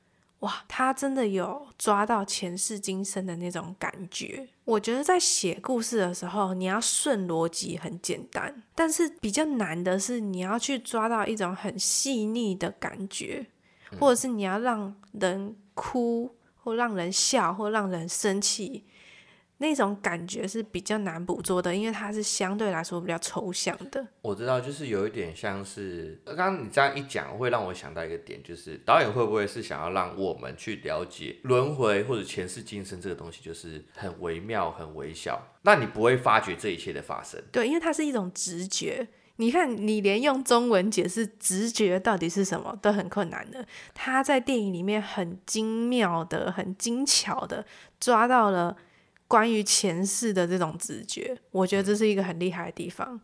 [0.41, 4.49] 哇，他真的有抓到前世今生的那种感觉。
[4.65, 13.47] 我觉得在写故事的时候，你要顺逻辑很简单，但是比较难的是你要去抓到一种很细腻的感觉，
[13.99, 18.85] 或者是你要让人哭，或让人笑，或让人生气。
[19.59, 24.07] 那种感觉是比较难捕捉的，因为它是相对来说比较抽象的。
[24.21, 37.43] 我知道，就是有一点像是刚刚你这样一讲，会让我想到一个点，就是导演会不会是想要让我们去了解轮回或者前世今生这个东西，就是很微妙、很微小，那你不会发觉这一切的发生。
[37.51, 39.09] 对，因为它是一种直觉。
[39.39, 47.65] 你看，你连用中文解释直觉到底是什么都很困难的，他在电影里面很精妙的、很精巧的
[47.99, 48.77] 抓到了。
[49.29, 53.21] 关于前世的这种直觉，我觉得这是一个很厉害的地方，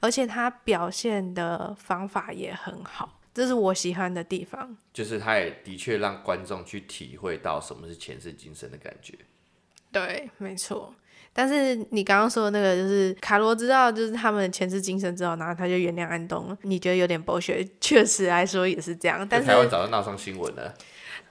[0.00, 4.76] 而且他表现的方法也很好，这是我喜欢的地方。
[4.92, 9.14] 就是他也的确让观众去体会到什么是前世今生的感觉。
[9.90, 10.94] 对，没错。
[11.34, 17.66] 但是你刚刚说的那个，就是卡罗知道就是他们前世今生之后，然后他就原谅安东，你觉得有点剥削？
[17.80, 19.26] 确实来说也是这样。
[19.26, 20.74] 但是台湾早就闹上新闻了。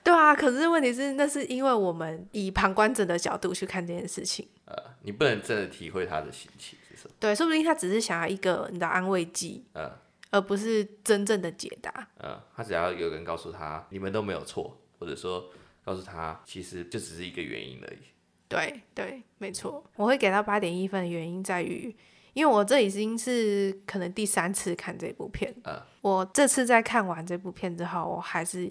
[0.04, 4.48] 对啊，可是问题是，那是因为我们以旁观者的角度去看这件事情。
[4.66, 7.14] 呃，你不能真的体会他的心情是什么。
[7.20, 9.92] 对，说不定他只是想要一个你的安慰剂，呃，
[10.32, 12.08] 而不是真正的解答。
[12.18, 15.50] 呃，他只要有人告诉他你们都没有错，或者说
[15.86, 18.00] 告诉他其实就只是一个原因而已。
[18.48, 19.84] 对对，没错。
[19.96, 21.96] 我会给到八点一分的原因在于，
[22.34, 25.54] 因为我这已经是可能第三次看这部片。
[25.64, 28.68] 呃，我这次在看完这部片之后，我还是。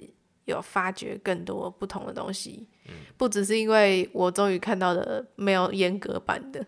[0.50, 6.64] 有发掘更多不同的东西，嗯、不只是因为我终于看到了没有阉割版的，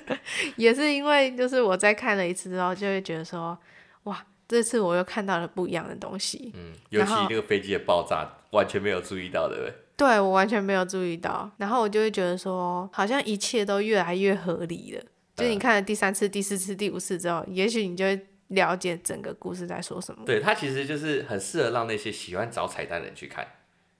[0.56, 3.56] 也是因为就是我在看了一次之后，就会觉得说，
[4.04, 6.52] 哇，这次我又看到了不一样的东西。
[6.54, 9.74] 嗯，尤其那个飞机的爆炸，完全没有注意到，对不对？
[9.96, 15.00] 对，我完全没有注意到，然后我就会觉得说，好像一切都越来越合理了。
[15.00, 18.26] 嗯、就你看了第三次、第四次、第五次之后，也许你就会。
[18.48, 20.24] 了解整个故事在说什么？
[20.24, 23.46] 对，它其实就是很适合让那些喜欢找彩蛋的人去看。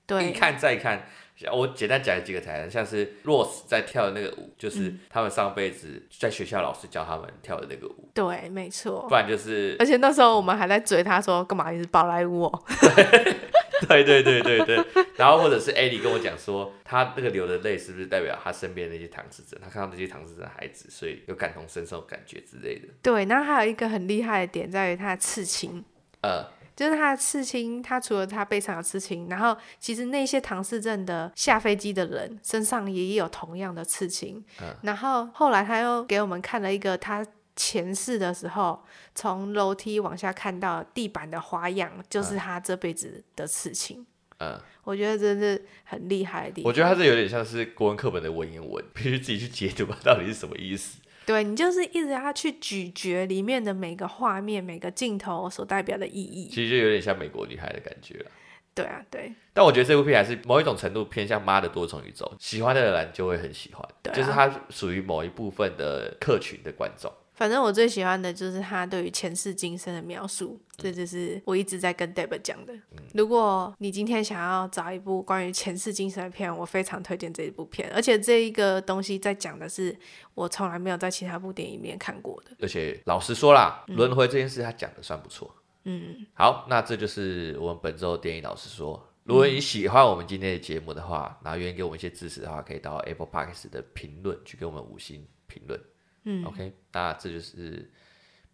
[0.07, 1.07] 对，一看再看。
[1.52, 8.09] 我简单讲几个彩蛋，像是 Rose 在跳的那个舞，就是他们上辈子在学校老师教他们跳的那个舞。
[8.14, 9.07] 对，没错。
[9.07, 12.62] 不然就是，而且那时候我们还在追他说干嘛你是宝莱坞哦。
[13.86, 14.82] 对对对对对，
[15.16, 19.61] 然后或者是艾莉跟我讲说，他那个流的泪是不是代表他身边那些唐氏症？
[19.62, 22.88] 他看到那些唐氏症的孩子，所以有感同身受感觉之类的。
[23.02, 25.84] 对，然后还有一个很厉害的点在于他的刺青，
[26.22, 26.42] 呃，
[26.77, 37.27] 就是他的刺青，他除了他背上有刺青，然后其实那些唐氏症的下飞机的人身上也有同样的刺青，嗯，然后后来他又给我们看了一个他。
[37.59, 44.07] 前世的时候，从楼梯往下看到地板的花样，就是他这辈子的刺青。
[44.41, 46.68] 嗯，我觉得真是很厉害的地方。
[46.68, 50.99] 我觉得他是有点像是国文课本的文言文，必须自己去解读吧，到底是什么意思？
[51.27, 56.49] 对，你就是一直要去咀嚼里面的每个画面、每个镜头所代表的意义。
[56.49, 58.31] 其实就有点像美国女孩的感觉了。
[58.72, 59.33] 对啊，对。
[59.53, 63.85] 但我觉得这部片还是某一种程度偏向《妈的多重宇宙》，喜欢的人就会很喜欢。
[64.03, 67.12] 对啊，就是它属于某一部分的客群的观众。
[67.37, 72.72] 反正我最喜欢的就是他对于前世今生的描述，这就是我一直在跟 Deb 讲的。
[73.12, 77.91] 如果你今天想要找一部关于前世今生的片，我非常推荐这一部片。
[77.95, 79.95] 而且这一个东西在讲的是
[80.34, 82.57] 我从来没有在其他部电影里面看过的。
[82.61, 85.55] 而且老实说啦，轮回这件事他讲的算不错。
[85.84, 89.07] 嗯，好，那这就是我们本周电影老实说。
[89.24, 95.78] 如果你喜欢我们今天的节目的话，然后愿意给我们一些支持的话，可以到 Apple Podcast 的评论去给我们五星评论。
[96.27, 97.91] 嗯，OK，那这就是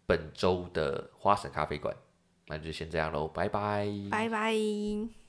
[0.05, 1.95] 本周的花神咖啡馆，
[2.47, 5.22] 那就先这样喽，拜拜，拜拜。